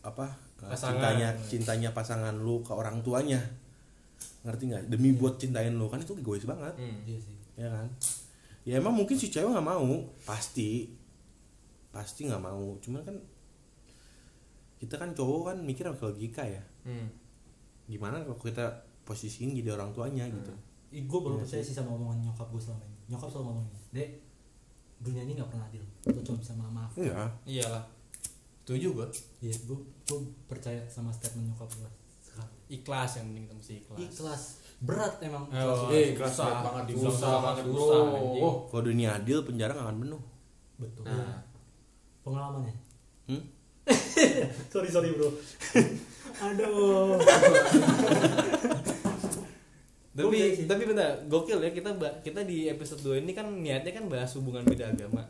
apa 0.00 0.45
Pasangan. 0.56 0.96
cintanya 0.96 1.28
cintanya 1.44 1.90
pasangan 1.92 2.34
lu 2.40 2.64
ke 2.64 2.72
orang 2.72 3.04
tuanya. 3.04 3.38
Ngerti 4.42 4.72
nggak? 4.72 4.82
Demi 4.88 5.12
buat 5.12 5.36
cintain 5.36 5.74
lu. 5.76 5.86
Kan 5.92 6.00
itu 6.00 6.16
egois 6.16 6.48
banget. 6.48 6.72
Hmm. 6.80 6.96
Iya 7.04 7.18
sih. 7.20 7.36
Ya 7.60 7.68
kan? 7.68 7.86
Ya 8.64 8.80
emang 8.80 8.96
mungkin 8.96 9.14
si 9.20 9.28
cewek 9.28 9.52
nggak 9.52 9.68
mau. 9.68 9.86
Pasti. 10.24 10.90
Pasti 11.92 12.24
nggak 12.24 12.40
mau. 12.40 12.78
Cuman 12.80 13.04
kan 13.04 13.16
kita 14.76 14.96
kan 14.96 15.16
cowok 15.16 15.52
kan 15.52 15.56
mikir 15.60 15.88
pakai 15.88 16.04
logika 16.06 16.42
ya. 16.44 16.62
Hmm. 16.84 17.08
gimana 17.86 18.18
kalau 18.18 18.34
kita 18.34 18.66
posisiin 19.06 19.54
jadi 19.54 19.78
orang 19.78 19.94
tuanya 19.94 20.26
gitu? 20.26 20.50
Gue 20.90 21.18
baru 21.22 21.38
Iya 21.38 21.42
percaya 21.46 21.62
sih. 21.62 21.70
sama 21.70 21.94
omongan 21.94 22.18
nyokap 22.26 22.50
gue 22.50 22.58
selama 22.58 22.82
ini. 22.82 22.98
Nyokap 23.06 23.28
selalu 23.30 23.46
ngomong 23.46 23.66
dek 23.94 24.10
dunia 24.98 25.22
ini 25.22 25.32
nggak 25.38 25.46
pernah 25.46 25.66
adil. 25.70 25.84
Lo 26.02 26.20
cuma 26.26 26.38
bisa 26.42 26.52
maaf. 26.58 26.90
Iya. 26.98 27.14
Iyalah. 27.46 27.84
Setuju 28.66 28.88
gua. 28.92 29.06
iya 29.38 29.54
gue 29.54 29.78
gue 30.02 30.18
percaya 30.44 30.82
sama 30.86 31.08
statement 31.08 31.46
nyokap 31.48 31.70
gue 31.72 31.90
Ikhlas 32.68 33.16
yang 33.16 33.30
penting 33.30 33.46
kita 33.46 33.54
mesti 33.54 33.74
ikhlas. 33.78 33.98
ikhlas 34.02 34.42
berat 34.80 35.14
emang 35.22 35.46
Oh, 35.48 35.86
Eh, 35.88 36.12
kelas 36.12 36.34
susah. 36.34 36.50
berat 36.50 36.62
banget, 36.66 36.84
Dibilang 36.88 37.06
susah 37.08 37.34
banget, 37.38 37.64
susah, 37.64 37.98
bro. 38.02 38.10
anjing. 38.12 38.42
Oh. 38.42 38.56
kalau 38.66 38.82
dunia 38.84 39.08
adil 39.14 39.38
penjara 39.40 39.70
nggak 39.70 39.86
akan 39.86 39.98
penuh 40.00 40.22
betul 40.76 41.04
Nah, 41.06 41.38
pengalamannya 42.20 42.74
hmm? 43.26 43.42
sorry 44.72 44.90
sorry 44.90 45.08
bro 45.12 45.30
aduh 46.44 47.16
Tapi 50.10 50.36
tapi 50.64 50.82
benar, 50.86 51.28
gokil 51.28 51.60
ya 51.60 51.70
kita 51.70 51.92
kita 52.22 52.40
di 52.42 52.66
episode 52.66 53.04
2 53.04 53.20
ini 53.20 53.30
kan 53.30 53.46
niatnya 53.52 53.92
kan 53.92 54.08
bahas 54.08 54.32
hubungan 54.32 54.64
beda 54.64 54.88
agama. 54.88 55.28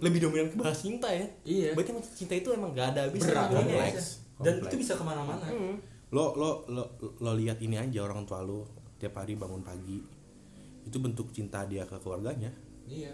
Lebih 0.00 0.18
dominan 0.20 0.48
ke 0.48 0.56
bahas 0.56 0.78
cinta 0.78 1.06
ya. 1.06 1.26
Iya. 1.42 1.70
Berarti 1.72 1.90
emang 1.90 2.04
cinta 2.04 2.34
itu 2.34 2.48
emang 2.50 2.70
gak 2.70 2.86
ada 2.92 3.00
habisnya. 3.04 3.32
Berat, 3.32 3.46
hubungannya. 3.48 3.74
kompleks. 3.76 4.06
dan 4.36 4.52
Kompleks. 4.54 4.66
itu 4.68 4.76
bisa 4.78 4.92
ke 4.94 5.02
mana-mana 5.02 5.42
Hmm. 5.44 5.74
lo 6.08 6.30
lo 6.32 6.50
lo 6.66 6.84
lo 7.18 7.32
lihat 7.34 7.58
ini 7.58 7.74
aja 7.76 8.00
orang 8.00 8.22
tua 8.22 8.38
lo 8.40 8.64
tiap 8.96 9.12
hari 9.16 9.34
bangun 9.34 9.60
pagi 9.60 9.98
itu 10.80 10.96
bentuk 10.96 11.28
cinta 11.28 11.62
dia 11.64 11.82
ke 11.82 11.98
keluarganya 11.98 12.46
iya. 12.86 13.10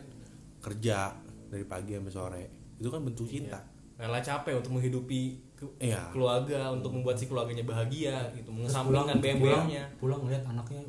kerja 0.60 1.16
dari 1.46 1.64
pagi 1.64 1.92
sampai 1.92 2.12
sore 2.12 2.42
itu 2.76 2.86
kan 2.86 3.00
bentuk 3.00 3.24
cinta 3.24 3.56
Rela 3.94 4.18
capek 4.18 4.58
untuk 4.58 4.72
menghidupi 4.74 5.22
ke- 5.54 5.74
iya 5.80 6.06
keluarga 6.08 6.70
untuk 6.70 6.92
membuat 6.92 7.16
si 7.16 7.24
keluarganya 7.24 7.64
bahagia 7.64 8.28
gitu 8.30 8.50
mengesampingkan 8.50 9.16
pulang 9.16 9.64
BM-nya 9.64 9.84
pulang 9.96 10.20
ngeliat 10.20 10.44
anaknya 10.44 10.84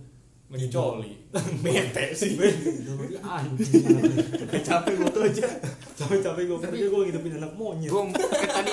lagi 0.45 0.67
coli 0.69 1.11
bete 1.65 2.13
sih. 2.13 2.37
Anjing. 3.19 3.83
Capek 4.61 4.93
gue 4.93 5.09
tuh 5.09 5.23
aja 5.25 5.47
capek-capek 5.95 6.43
gue 6.45 6.57
kerja 6.61 6.85
gue 6.85 7.01
ngidupin 7.09 7.33
anak 7.41 7.51
monyet. 7.57 7.89
kayak 7.89 8.51
tadi. 8.53 8.71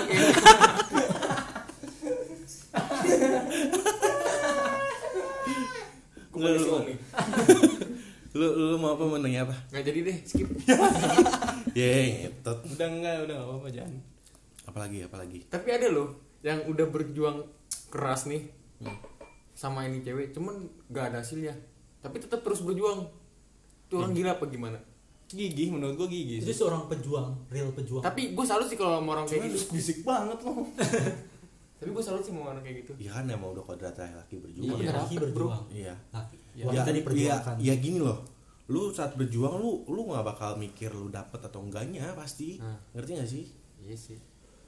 Lu, 6.33 6.49
lu, 6.49 6.77
lu, 8.41 8.47
lu 8.73 8.77
mau 8.81 8.97
apa 8.97 9.05
mau 9.05 9.21
nanya 9.21 9.45
apa? 9.49 9.57
Nggak 9.73 9.85
jadi 9.85 9.99
deh 10.09 10.17
skip. 10.25 10.49
ya 11.79 11.89
ngetot. 12.27 12.59
Udah 12.73 12.89
enggak 12.89 13.17
udah 13.29 13.35
gak 13.37 13.49
apa-apa 13.49 13.69
jangan 13.73 13.95
apalagi 14.67 14.99
apalagi? 15.05 15.39
Tapi 15.49 15.69
ada 15.69 15.89
loh 15.93 16.09
yang 16.41 16.65
udah 16.67 16.87
berjuang 16.89 17.45
keras 17.93 18.27
nih. 18.29 18.49
Sama 19.63 19.87
ini 19.87 20.03
cewek 20.03 20.35
cuman 20.35 20.59
gak 20.89 21.15
ada 21.15 21.23
hasilnya. 21.23 21.55
Tapi 22.01 22.19
tetap 22.19 22.43
terus 22.43 22.61
berjuang. 22.61 23.07
Itu 23.87 23.95
orang 23.97 24.11
gila 24.11 24.35
apa 24.35 24.45
gimana? 24.47 24.79
Gigih 25.29 25.71
menurut 25.71 25.95
gua 25.95 26.05
gigih 26.07 26.43
itu 26.43 26.51
sih. 26.51 26.59
seorang 26.59 26.85
pejuang 26.87 27.31
real 27.49 27.71
pejuang. 27.71 28.03
Tapi 28.03 28.35
gue 28.35 28.45
salut 28.45 28.67
sih 28.67 28.75
kalau 28.75 28.99
sama 28.99 29.15
orang 29.15 29.25
kayak 29.25 29.49
gitu. 29.49 29.71
bisik 29.79 29.99
banget 30.03 30.39
loh. 30.43 30.67
Tapi 31.79 31.89
gue 31.89 32.05
salut 32.05 32.21
sih 32.21 32.31
sama 32.31 32.51
orang 32.51 32.61
kayak 32.61 32.85
gitu. 32.85 32.93
Ya 32.99 33.11
kan 33.13 33.25
emang 33.25 33.55
udah 33.55 33.65
kodratnya 33.65 34.13
laki 34.13 34.39
berjuang. 34.39 34.77
Iya. 34.77 34.91
laki 34.93 35.15
berjuang. 35.17 35.63
Iya. 35.69 35.95
Laki. 36.11 36.37
Ya. 36.53 36.65
ya, 36.69 36.83
diperjuangkan. 36.85 37.55
ya, 37.57 37.65
ya 37.65 37.75
gini 37.79 37.99
loh. 37.99 38.19
Lu 38.67 38.93
saat 38.93 39.15
berjuang 39.15 39.57
lu 39.57 39.87
lu 39.87 40.05
nggak 40.05 40.25
bakal 40.27 40.55
mikir 40.55 40.91
lu 40.91 41.09
dapet 41.09 41.41
atau 41.41 41.63
enggaknya 41.63 42.13
pasti. 42.13 42.61
Ngerti 42.93 43.11
gak 43.17 43.31
sih? 43.31 43.45
Iya 43.81 43.97
sih. 43.97 44.19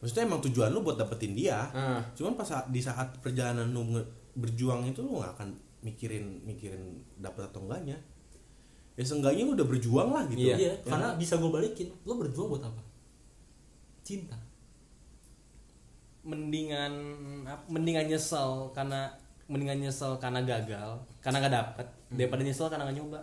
Maksudnya 0.00 0.26
emang 0.26 0.40
tujuan 0.42 0.70
lu 0.70 0.80
buat 0.80 0.96
dapetin 0.96 1.32
dia. 1.32 1.68
Nah 1.70 2.00
cuman 2.12 2.34
pas 2.34 2.44
saat- 2.44 2.68
di 2.68 2.80
saat 2.80 3.20
perjalanan 3.20 3.68
lu 3.68 3.84
nge- 3.90 4.23
berjuang 4.34 4.84
itu 4.84 4.98
lu 4.98 5.16
nggak 5.16 5.32
akan 5.32 5.48
mikirin 5.80 6.42
mikirin 6.42 6.82
dapet 7.16 7.44
atau 7.44 7.62
enggaknya. 7.62 7.96
Ya 8.94 9.02
seenggaknya 9.02 9.42
lu 9.42 9.52
udah 9.52 9.66
berjuang 9.66 10.08
lah 10.08 10.24
gitu. 10.26 10.38
Iya. 10.44 10.56
iya 10.56 10.72
Ya. 10.72 10.74
karena 10.84 11.08
bisa 11.14 11.34
gue 11.34 11.48
balikin. 11.48 11.88
Lo 12.02 12.14
berjuang 12.14 12.48
buat 12.48 12.62
apa? 12.62 12.82
Cinta. 14.00 14.38
Mendingan 16.24 16.92
mendingan 17.66 18.06
nyesel 18.06 18.72
karena 18.72 19.12
mendingan 19.44 19.76
nyesel 19.78 20.16
karena 20.16 20.40
gagal 20.40 20.96
karena 21.20 21.36
nggak 21.38 21.54
dapet 21.54 21.86
daripada 22.08 22.40
nyesel 22.40 22.66
karena 22.66 22.88
nggak 22.88 22.96
nyoba. 22.96 23.20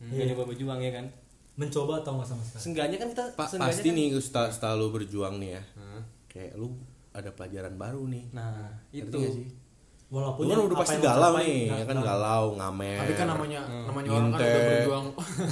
Nggak 0.00 0.16
Iya. 0.16 0.28
nyoba 0.32 0.42
berjuang 0.46 0.80
ya 0.80 0.92
kan? 0.92 1.06
Mencoba 1.54 2.00
atau 2.00 2.16
nggak 2.16 2.28
sama 2.28 2.40
sekali? 2.40 2.62
Seenggaknya 2.62 2.96
kan 2.96 3.08
kita 3.10 3.24
Pa- 3.34 3.44
seenggaknya 3.44 3.74
pasti 3.74 3.88
kan- 3.90 3.96
nih 3.98 4.06
setelah, 4.16 4.48
setelah 4.48 4.74
lu 4.76 4.88
berjuang 4.88 5.34
nih 5.36 5.50
ya. 5.52 5.62
Hmm. 5.74 6.02
kayak 6.28 6.54
lu 6.54 6.68
ada 7.10 7.30
pelajaran 7.30 7.74
baru 7.74 8.04
nih. 8.06 8.24
Nah 8.30 8.68
Ngerti 8.88 9.00
itu. 9.02 9.18
gak 9.18 9.32
sih 9.34 9.48
walaupun 10.08 10.42
lu 10.42 10.50
kan 10.50 10.60
udah 10.64 10.76
pasti 10.78 10.96
galau 10.98 11.32
nih 11.36 11.68
ya 11.68 11.84
kan? 11.84 11.96
galau 12.00 12.44
ngamer. 12.54 12.98
Tapi 13.04 13.12
kan 13.12 13.26
namanya 13.28 13.60
Hmm. 13.60 13.84
namanya 13.86 14.08
orang 14.10 14.28
kan 14.30 14.40
udah 14.40 14.60
berjuang. 14.64 15.06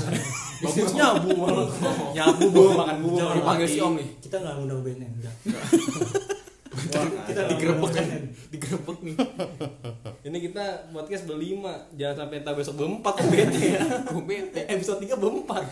Bagus. 0.64 0.90
Nyabu 0.92 1.30
malah. 1.36 1.68
Nyabu 2.10 2.44
bawa 2.54 2.70
makan 2.78 2.96
bubur. 2.98 3.18
Jangan 3.18 3.34
makan 3.34 3.44
panggil 3.44 3.68
si 3.68 3.78
om 3.78 3.92
nih. 3.94 4.08
Kita 4.18 4.36
nggak 4.38 4.54
ngundang 4.56 4.80
BNN 4.80 5.10
enggak. 5.12 5.34
Kita 7.26 7.40
digerebek 7.46 7.90
kan. 7.92 8.06
Digerebek 8.48 8.98
nih. 9.02 9.16
Ini 10.24 10.38
kita 10.42 10.64
podcast 10.88 11.24
berlima. 11.24 11.74
Jangan 11.92 12.16
sampai 12.18 12.36
entah 12.40 12.54
besok 12.54 12.74
berempat 12.76 13.12
kan 13.14 13.26
bete. 13.32 13.60
Ya 13.74 13.84
bete. 14.16 14.60
Episode 14.66 15.04
3 15.04 15.12
berempat. 15.14 15.64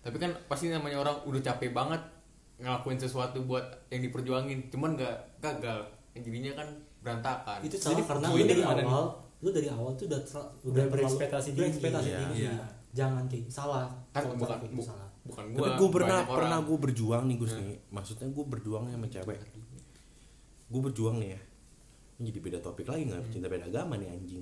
Tapi 0.00 0.16
kan 0.16 0.30
pasti 0.46 0.70
namanya 0.70 1.02
orang 1.02 1.18
udah 1.24 1.42
capek 1.42 1.74
banget 1.74 1.98
ngelakuin 2.56 2.96
sesuatu 2.96 3.42
buat 3.42 3.66
yang 3.90 4.00
diperjuangin. 4.00 4.70
Cuman 4.70 4.94
nggak 4.94 5.42
gagal 5.42 5.82
yang 6.16 6.24
jadinya 6.24 6.52
kan 6.54 6.68
berantakan. 6.98 7.58
Itu 7.60 7.76
salah 7.76 7.92
Jadi, 7.92 8.02
karena 8.02 8.26
lu 8.26 8.36
dari 8.40 8.56
gimana 8.56 8.74
nih? 8.74 8.86
awal 8.86 9.04
lu 9.36 9.48
dari 9.52 9.68
awal 9.68 9.90
tuh 9.94 10.04
udah 10.08 10.20
ter- 10.22 10.50
Udah 10.64 10.84
berekspektasi 10.88 11.48
tinggi. 11.52 11.60
berekspektasi 11.60 12.08
Iya. 12.08 12.18
tinggi 12.18 12.40
Iya. 12.42 12.54
jangan 12.90 13.24
kayak 13.26 13.46
salah. 13.46 13.86
Kan 14.10 14.22
Kalau 14.24 14.34
bukan 14.34 14.58
bu, 14.66 14.80
salah. 14.80 15.08
bukan 15.22 15.44
tapi 15.44 15.54
gua 15.54 15.68
gue 15.76 15.88
pernah 15.92 16.18
banyak 16.18 16.32
pernah 16.32 16.56
orang. 16.56 16.66
gue 16.66 16.78
berjuang 16.80 17.22
nih 17.26 17.36
Gus 17.36 17.52
nih. 17.54 17.78
Maksudnya 17.90 18.26
gue 18.26 18.44
berjuang 18.46 18.84
sama 18.86 19.06
cewek. 19.06 19.38
Gue 20.66 20.80
berjuang 20.82 21.16
nih 21.18 21.30
ya. 21.30 21.40
Ini 22.16 22.24
jadi 22.26 22.40
beda 22.40 22.58
topik 22.58 22.86
lagi 22.86 23.02
nggak? 23.04 23.22
Cinta 23.28 23.46
beda 23.46 23.66
agama 23.66 23.94
nih 23.94 24.08
anjing. 24.08 24.40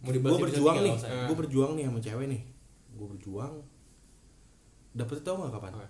Mau 0.00 0.08
gue 0.08 0.12
dibahas 0.14 0.40
berjuang 0.40 0.76
nih 0.80 0.94
gue 0.98 1.36
berjuang 1.36 1.72
nih 1.74 1.84
sama 1.86 2.00
cewek 2.00 2.26
nih. 2.26 2.42
Gue 2.90 3.06
berjuang. 3.08 3.54
Dapet 4.92 5.20
tau 5.20 5.36
nggak 5.38 5.52
kapan? 5.52 5.72
Apa? 5.74 5.88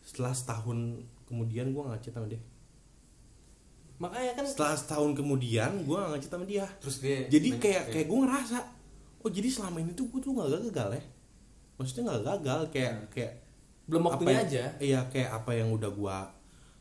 setelah 0.00 0.32
setahun 0.32 1.00
kemudian 1.24 1.72
gue 1.72 1.80
ngechat 1.82 2.12
sama 2.12 2.28
dia 2.28 2.36
makanya 3.94 4.34
kan 4.34 4.44
setelah 4.44 4.74
setahun 4.74 5.14
kemudian 5.14 5.86
gue 5.86 5.98
ngechat 5.98 6.30
sama 6.34 6.44
dia. 6.44 6.66
Terus 6.82 6.96
dia 6.98 7.30
jadi 7.30 7.48
kayak 7.56 7.82
kayak 7.94 8.06
gue 8.10 8.18
ngerasa 8.26 8.58
oh 9.24 9.30
jadi 9.30 9.48
selama 9.48 9.78
ini 9.80 9.94
tuh 9.94 10.10
gue 10.10 10.20
tuh 10.20 10.34
nggak 10.34 10.50
gagal 10.70 10.88
ya? 10.98 11.02
Maksudnya 11.78 12.02
nggak 12.10 12.22
gagal 12.26 12.60
kayak 12.74 12.94
kayak 13.10 13.32
belum 13.86 14.02
apa 14.02 14.08
waktunya 14.16 14.32
yang- 14.34 14.48
aja. 14.48 14.64
iya 14.80 15.00
kayak 15.08 15.30
apa 15.30 15.50
yang 15.54 15.68
udah 15.70 15.90
gue 15.92 16.18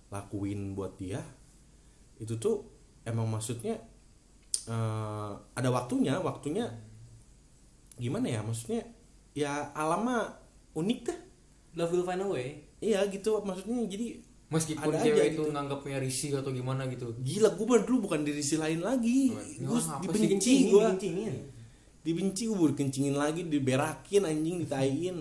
lakuin 0.10 0.72
buat 0.72 0.96
dia 0.96 1.20
itu 2.18 2.38
tuh 2.38 2.64
emang 3.04 3.26
maksudnya 3.28 3.76
eh, 4.64 5.32
ada 5.36 5.70
waktunya 5.70 6.16
waktunya 6.18 6.66
gimana 7.98 8.26
ya? 8.26 8.42
Maksudnya 8.42 8.82
ya 9.34 9.70
alamnya 9.74 10.34
unik 10.74 11.00
dah 11.06 11.20
love 11.78 11.94
will 11.94 12.06
find 12.06 12.22
a 12.22 12.28
way. 12.28 12.62
Iya 12.82 13.06
gitu. 13.10 13.38
Maksudnya 13.42 13.86
jadi 13.86 14.18
meskipun 14.54 14.92
ada 14.94 15.02
cewek 15.02 15.18
aja 15.18 15.32
itu 15.34 15.42
gitu. 15.42 15.52
nganggapnya 15.52 15.98
risih 15.98 16.30
atau 16.38 16.52
gimana 16.54 16.86
gitu. 16.88 17.18
Gila 17.18 17.50
gue 17.58 17.66
baru 17.66 17.84
dulu 17.84 17.98
bukan 18.06 18.22
diri 18.22 18.44
si 18.46 18.56
lain 18.62 18.86
lagi. 18.86 19.34
Ini 19.34 19.66
gue 19.66 19.74
orang 19.74 20.00
apa 20.00 20.12
sih? 20.14 20.22
dibenci 20.22 20.54
gue 20.70 20.84
dibenci 22.04 22.42
gue 22.46 22.58
baru 22.60 22.74
kencingin 22.78 23.16
lagi 23.18 23.42
diberakin 23.50 24.24
anjing 24.30 24.56
ditaiin. 24.64 25.18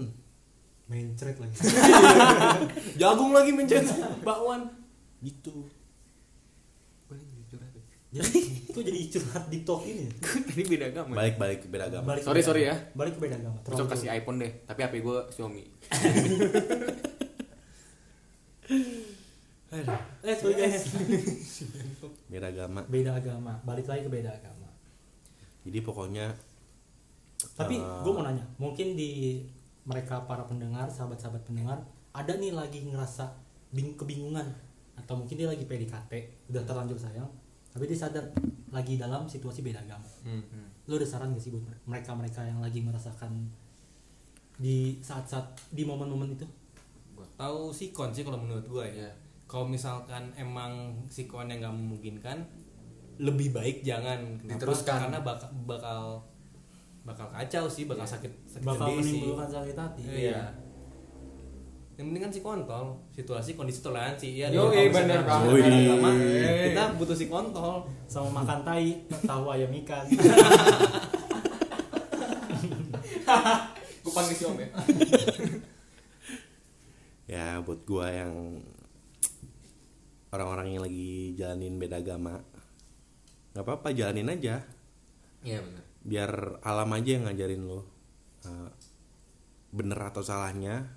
Mencret 0.92 1.36
lagi. 1.40 1.56
Jagung 3.00 3.32
lagi 3.32 3.50
mencet 3.56 3.88
bakwan. 4.26 4.68
Gitu. 5.24 5.66
Jadi 8.12 8.38
itu 8.68 8.76
jadi 8.84 8.98
curhat 9.08 9.48
di 9.48 9.64
talk 9.64 9.88
ini 9.88 10.04
tadi 10.52 10.62
beda 10.68 10.92
agama 10.92 11.16
balik 11.16 11.40
balik 11.40 11.58
ke 11.64 11.66
beda 11.72 11.88
agama. 11.88 12.12
Balik 12.12 12.22
Sorry, 12.28 12.44
beda 12.44 12.48
sorry 12.52 12.62
agama. 12.68 12.76
ya. 12.76 12.92
balik 12.92 13.12
ke 13.16 13.20
beda 13.24 13.36
agama. 13.40 13.56
Besok 13.64 13.72
Terlalu 13.72 13.88
kasih 13.96 14.08
iPhone 14.12 14.36
deh 14.36 14.52
tapi 14.68 14.80
HP 14.84 14.94
gue 15.00 15.18
Xiaomi 15.32 15.64
Aduh, 19.72 19.96
eh 20.20 20.36
sorry 20.36 20.54
guys 20.54 20.84
beda 22.28 22.52
agama. 22.52 22.80
Beda 22.86 23.16
agama. 23.16 23.56
Balik 23.64 23.88
lagi 23.88 24.04
ke 24.04 24.10
beda 24.12 24.28
agama. 24.28 24.68
Jadi 25.64 25.78
pokoknya 25.80 26.28
tapi 27.56 27.74
Eh. 27.80 28.00
gue 28.04 28.12
mau 28.12 28.22
nanya 28.22 28.44
mungkin 28.54 28.94
di 28.94 29.42
mereka 29.82 30.22
para 30.28 30.46
pendengar 30.46 30.86
sahabat-sahabat 30.86 31.42
pendengar 31.42 31.80
ada 32.14 32.32
nih 32.36 32.52
lagi 32.54 32.84
ngerasa 32.84 33.32
bing 33.72 33.96
kebingungan? 33.96 34.46
Atau 34.94 35.16
mungkin 35.16 35.34
dia 35.34 35.48
lagi 35.48 35.64
PDKT 35.64 36.12
udah 36.52 36.62
terlanjur 36.62 37.00
sayang 37.00 37.26
tapi 37.72 37.88
dia 37.88 37.96
sadar 37.96 38.28
lagi 38.68 39.00
dalam 39.00 39.24
situasi 39.24 39.64
beda 39.64 39.80
agama. 39.80 40.04
Hmm. 40.22 40.44
lo 40.84 41.00
ada 41.00 41.06
saran 41.08 41.32
gak 41.32 41.40
sih 41.40 41.48
buat 41.48 41.64
mereka 41.88 42.12
mereka 42.12 42.44
yang 42.44 42.60
lagi 42.60 42.84
merasakan 42.84 43.48
di 44.58 45.00
saat-saat 45.00 45.46
di 45.72 45.82
momen-momen 45.82 46.36
itu? 46.36 46.44
Tahu 47.38 47.72
sikon 47.72 48.12
sih 48.12 48.22
kalau 48.22 48.36
menurut 48.36 48.66
gua 48.68 48.84
ya. 48.84 49.08
Iya. 49.08 49.12
Kalau 49.52 49.68
misalkan 49.68 50.32
emang 50.32 50.96
sikon 51.12 51.52
yang 51.52 51.60
nggak 51.60 51.76
memungkinkan 51.76 52.40
lebih 53.20 53.52
baik 53.52 53.84
jangan. 53.84 54.40
Kenapa? 54.40 54.56
Diteruskan. 54.56 54.96
karena 55.04 55.20
bakal 55.20 55.52
bakal 55.68 56.00
bakal 57.04 57.28
kacau 57.28 57.68
sih 57.68 57.84
bakal 57.84 58.08
sakit 58.08 58.32
sakit 58.48 58.64
bakal 58.64 58.88
sedih 58.88 59.04
sih. 59.04 59.20
menimbulkan 59.20 59.52
sakit 59.52 59.76
hati. 59.76 60.02
Iya. 60.08 60.56
Yang 62.00 62.06
penting 62.08 62.22
kan 62.24 62.32
si 62.32 62.40
kontol 62.40 62.96
situasi 63.12 63.52
kondisi 63.52 63.84
toleransi. 63.84 64.40
Ya 64.40 64.48
kalau 64.48 64.72
misalkan 64.72 65.20
bener 65.20 65.20
banget. 65.28 66.72
kita 66.72 66.96
butuh 66.96 67.12
si 67.12 67.28
kontol. 67.28 67.84
Sama 68.08 68.40
makan 68.40 68.64
tai 68.64 69.04
tahu 69.28 69.52
ayam 69.52 69.68
ikan. 69.84 70.08
Gue 74.00 74.12
panggil 74.16 74.32
Xiaomi 74.32 74.64
ya. 74.64 74.70
Ya 77.32 77.64
buat 77.64 77.80
gua 77.88 78.12
yang 78.12 78.60
orang-orang 80.32 80.66
yang 80.72 80.82
lagi 80.82 81.36
jalanin 81.36 81.76
beda 81.76 82.00
agama. 82.00 82.40
Nggak 83.52 83.64
apa-apa 83.68 83.88
jalanin 83.92 84.32
aja. 84.32 84.64
Iya 85.44 85.60
benar. 85.60 85.84
Biar 86.02 86.30
alam 86.64 86.90
aja 86.96 87.10
yang 87.14 87.24
ngajarin 87.28 87.62
lo 87.62 87.80
uh, 88.48 88.70
bener 89.72 89.98
atau 90.00 90.24
salahnya 90.24 90.88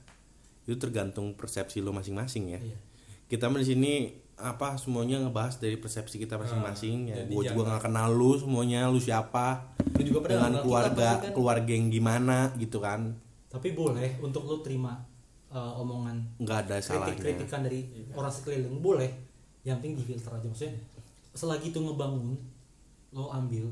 itu 0.65 0.76
tergantung 0.82 1.38
persepsi 1.38 1.84
lo 1.84 1.93
masing-masing 1.93 2.58
ya. 2.58 2.62
Iya. 2.63 2.80
kita 3.26 3.50
di 3.50 3.65
sini 3.65 3.93
apa 4.38 4.78
semuanya 4.78 5.17
ngebahas 5.17 5.58
dari 5.58 5.82
persepsi 5.82 6.21
kita 6.21 6.38
masing-masing 6.38 7.10
ya. 7.10 7.26
jadi 7.26 7.34
gue 7.34 7.43
juga 7.50 7.74
nggak 7.74 7.89
kenal 7.89 8.13
lu 8.13 8.38
semuanya 8.38 8.86
lu 8.86 9.02
siapa? 9.02 9.74
Lu 9.98 10.02
juga 10.06 10.30
dengan 10.30 10.62
keluarga 10.62 11.10
kita 11.17 11.30
kan. 11.30 11.34
keluarga 11.34 11.71
yang 11.74 11.89
gimana 11.89 12.38
gitu 12.62 12.78
kan. 12.78 13.17
Tapi 13.50 13.74
boleh 13.74 14.21
untuk 14.21 14.45
lo 14.45 14.62
terima 14.62 15.14
uh, 15.56 15.80
omongan 15.80 16.20
nggak 16.44 16.68
ada 16.68 16.76
salahnya. 16.84 17.15
kritik-kritikan 17.15 17.63
dari 17.63 17.88
orang 18.12 18.34
sekeliling 18.34 18.84
boleh. 18.84 19.10
Yang 19.63 19.78
penting 19.82 19.94
difilter 19.98 20.32
aja. 20.36 20.48
Maksudnya 20.52 20.76
selagi 21.32 21.72
itu 21.72 21.80
ngebangun 21.80 22.36
lo 23.15 23.32
ambil 23.32 23.72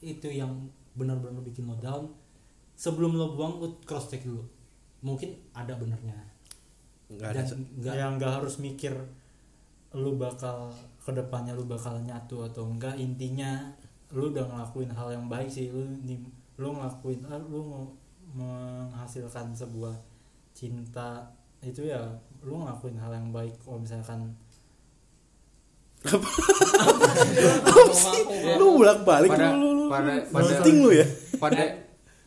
itu 0.00 0.28
yang 0.30 0.70
benar-benar 0.94 1.42
bikin 1.42 1.66
lo 1.66 1.76
down. 1.82 2.06
Sebelum 2.78 3.18
lo 3.18 3.36
buang 3.36 3.60
lo 3.60 3.68
cross 3.84 4.08
check 4.08 4.22
dulu. 4.24 4.40
Mungkin 5.02 5.34
ada 5.52 5.74
benernya 5.74 6.16
nggak 7.10 7.26
ada 7.34 7.42
dan 7.42 7.58
nggak 7.82 7.96
yang 7.98 8.12
nggak 8.22 8.32
harus 8.38 8.62
mikir 8.62 8.94
lu 9.98 10.14
bakal 10.14 10.70
ke 11.02 11.10
depannya 11.10 11.50
lu 11.50 11.66
bakal 11.66 11.98
nyatu 11.98 12.46
atau 12.46 12.70
enggak 12.70 12.94
intinya 12.94 13.66
lu 14.14 14.30
udah 14.30 14.46
ngelakuin 14.46 14.90
hal 14.94 15.10
yang 15.10 15.26
baik 15.26 15.50
sih. 15.50 15.74
Lu 15.74 15.82
lu 16.60 16.68
ngelakuin 16.70 17.26
ah, 17.26 17.42
lu 17.50 17.60
mau 17.66 17.84
menghasilkan 18.30 19.50
sebuah 19.50 20.09
cinta 20.60 21.24
itu 21.64 21.88
ya 21.88 22.04
lu 22.44 22.60
ngelakuin 22.60 23.00
hal 23.00 23.16
yang 23.16 23.32
baik 23.32 23.56
kalau 23.64 23.80
misalkan 23.80 24.36
lu 28.60 28.66
bolak 28.80 29.00
balik 29.08 29.32
pada 29.32 29.56
lu, 29.56 29.60
lu, 29.60 29.70
lu, 29.72 29.84
pada 29.88 30.12
lu 30.20 30.32
pada 30.32 30.68
lu 30.68 30.88
ya? 30.92 31.06
pada 31.40 31.64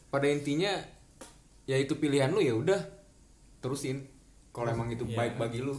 pada 0.10 0.28
intinya 0.30 0.74
ya 1.69 1.78
itu 1.78 1.93
pilihan 1.98 2.30
lu 2.34 2.41
ya 2.41 2.54
udah 2.58 2.82
terusin. 3.62 4.06
Kalau 4.54 4.69
emang 4.69 4.93
itu 4.93 5.02
Iya. 5.10 5.17
baik 5.17 5.34
bagi 5.41 5.65
lu 5.65 5.74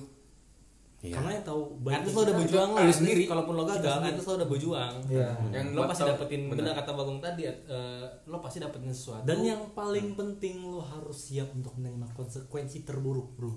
Iya. 1.05 1.15
karena 1.15 1.31
yang 1.31 1.45
tahu 1.45 1.61
least 1.85 2.11
lo 2.11 2.21
udah 2.25 2.33
berjuang 2.35 2.69
lu 2.71 2.77
lah, 2.81 2.89
sendiri. 2.89 3.23
kalaupun 3.29 3.55
lo 3.55 3.65
gagal, 3.69 3.97
at 4.01 4.15
least 4.15 4.25
lo 4.25 4.35
udah 4.35 4.49
berjuang 4.49 4.95
Iya. 5.05 5.29
yang 5.53 5.67
lo 5.71 5.81
pasti 5.85 6.03
dapetin 6.03 6.41
benar. 6.49 6.73
kata 6.75 6.91
Bagong 6.91 7.21
tadi 7.21 7.43
eh, 7.45 8.05
lo 8.25 8.37
pasti 8.41 8.59
dapetin 8.59 8.89
sesuatu 8.89 9.21
dan 9.23 9.39
yang 9.39 9.61
paling 9.71 10.17
penting 10.17 10.65
lo 10.65 10.81
harus 10.81 11.29
siap 11.29 11.53
untuk 11.53 11.77
menerima 11.77 12.09
konsekuensi 12.11 12.83
terburuk 12.83 13.37
bro 13.37 13.53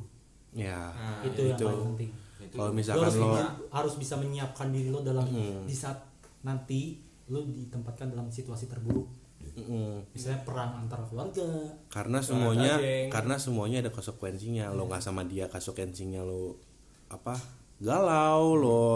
ya 0.52 0.92
Nah, 0.92 1.24
itu 1.24 1.40
yang 1.46 1.56
paling 1.58 1.84
penting 1.96 2.12
Itu. 2.38 2.54
kalau 2.54 2.68
lo 2.68 2.76
misalkan 2.76 3.02
harus, 3.02 3.16
lo 3.16 3.28
bisa, 3.32 3.46
harus 3.72 3.94
bisa 3.96 4.16
menyiapkan 4.18 4.68
diri 4.70 4.90
lo 4.90 5.00
dalam 5.02 5.24
Hmm. 5.24 5.64
di 5.64 5.72
saat 5.72 6.04
nanti 6.42 7.00
lo 7.28 7.42
ditempatkan 7.42 8.12
dalam 8.12 8.28
situasi 8.28 8.68
terburuk 8.68 9.08
Mm-mm. 9.48 10.04
misalnya 10.12 10.44
perang 10.44 10.78
antara 10.78 11.02
keluarga 11.04 11.48
karena 11.88 12.20
semuanya 12.20 12.76
karena 13.08 13.36
semuanya 13.36 13.80
ada 13.80 13.90
konsekuensinya 13.90 14.70
lo 14.70 14.86
nggak 14.86 15.00
sama 15.00 15.24
dia 15.24 15.48
konsekuensinya 15.48 16.22
lo 16.22 16.60
apa 17.08 17.36
galau 17.80 18.58
lo 18.58 18.92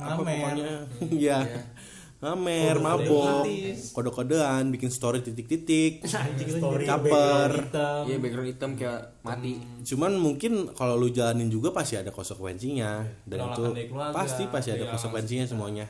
apa 0.00 0.22
pokoknya. 0.24 0.72
Ya 1.12 1.40
ngamer 2.20 2.76
mabok. 2.76 3.48
kode-kodean 3.96 4.68
bikin 4.68 4.92
story 4.92 5.24
titik-titik. 5.24 6.04
Story 6.60 6.84
Caper. 6.84 7.72
iya 8.04 8.20
background 8.20 8.48
hitam 8.52 8.76
kayak 8.76 9.24
mati. 9.24 9.56
Cuman 9.88 10.20
mungkin 10.20 10.68
kalau 10.76 11.00
lu 11.00 11.08
jalanin 11.08 11.48
juga 11.48 11.72
pasti 11.72 11.96
ada 11.96 12.12
konsekuensinya. 12.12 13.08
Dan 13.24 13.40
Penolakan 13.40 13.72
itu 13.72 13.96
pasti 14.12 14.42
pasti 14.52 14.68
ada 14.68 14.84
dari 14.84 14.92
konsekuensinya 14.92 15.48
semuanya. 15.48 15.88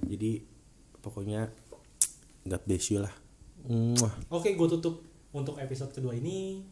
Jadi 0.00 0.40
pokoknya 1.04 1.44
God 2.48 2.62
bless 2.64 2.88
you 2.88 3.04
lah. 3.04 3.12
Oke, 4.32 4.56
gue 4.56 4.68
tutup 4.80 5.04
untuk 5.36 5.60
episode 5.60 5.92
kedua 5.92 6.16
ini. 6.16 6.64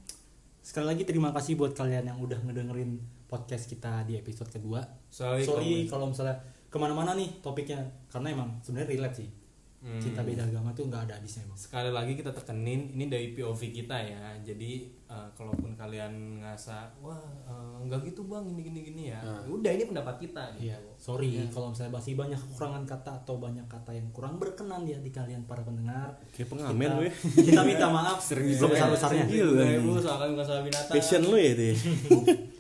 Sekali 0.64 0.88
lagi 0.88 1.04
terima 1.04 1.28
kasih 1.36 1.60
buat 1.60 1.76
kalian 1.76 2.08
yang 2.08 2.16
udah 2.24 2.40
ngedengerin 2.40 2.96
podcast 3.26 3.64
kita 3.66 4.02
di 4.02 4.14
episode 4.14 4.48
kedua. 4.48 4.80
Sorry 5.06 5.42
Sorry 5.42 5.74
kalau 5.84 6.06
misalnya 6.06 6.36
ke 6.66 6.76
mana-mana 6.76 7.12
nih 7.12 7.38
topiknya, 7.38 7.78
karena 8.08 8.32
emang 8.32 8.58
sebenarnya 8.60 8.90
relate 8.90 9.16
sih. 9.16 9.30
Hmm. 9.78 10.00
Cinta 10.00 10.24
beda 10.24 10.40
agama 10.42 10.72
tuh 10.72 10.88
nggak 10.88 11.04
ada 11.04 11.14
habisnya 11.14 11.44
emang. 11.44 11.60
sekali 11.60 11.92
lagi 11.92 12.16
kita 12.16 12.32
tekenin 12.32 12.88
ini 12.90 13.04
dari 13.04 13.30
POV 13.30 13.68
kita 13.70 13.92
ya 13.92 14.32
jadi 14.40 14.80
eh, 15.04 15.28
kalaupun 15.30 15.76
kalian 15.76 16.08
ngerasa 16.40 16.88
wah 16.98 17.20
eh, 17.44 17.84
nggak 17.84 18.00
gitu 18.02 18.24
bang 18.24 18.48
ini 18.48 18.64
gini 18.64 18.80
gini 18.82 19.02
ya 19.12 19.20
Nah. 19.20 19.44
udah 19.44 19.68
ini 19.70 19.84
pendapat 19.84 20.16
kita 20.18 20.56
gitu 20.56 20.72
Iya, 20.72 20.80
sorry 20.96 21.36
kalau 21.52 21.68
misalnya 21.68 21.92
masih 21.92 22.16
banyak 22.16 22.40
kekurangan 22.40 22.84
kata 22.88 23.10
atau 23.18 23.36
banyak 23.36 23.66
kata 23.68 23.92
yang 23.92 24.08
kurang 24.08 24.40
berkenan 24.40 24.88
ya 24.88 24.96
di 24.96 25.12
kalian 25.12 25.44
para 25.44 25.60
pendengar. 25.60 26.16
kayak 26.32 26.48
pengamen 26.48 26.80
kita, 26.80 26.96
lu 26.96 27.02
ya 27.04 27.12
kita 27.52 27.62
minta 27.62 27.86
maaf 27.86 28.18
Sering 28.18 28.48
sebesar 28.50 28.88
besarnya. 28.88 29.28
Gila 29.28 29.52
nih. 29.62 29.84
ibu 29.84 30.00
soalnya 30.00 30.32
bukan 30.32 30.46
soal 30.48 30.60
binatang 30.64 30.94
passion 30.96 31.22
lu 31.22 31.36
ya 31.36 31.52
itu 31.52 31.68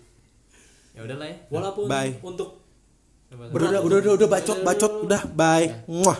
ya 0.94 1.00
udahlah 1.02 1.26
ya 1.26 1.36
Walaupun 1.50 1.84
Bye. 1.90 2.14
untuk 2.22 2.48
udah 3.34 3.82
udah 3.82 3.98
udah 3.98 4.12
udah 4.14 4.28
bacot 4.30 4.58
bacot 4.62 4.92
udah 5.10 5.22
bye 5.34 5.66
Mwah. 5.90 6.12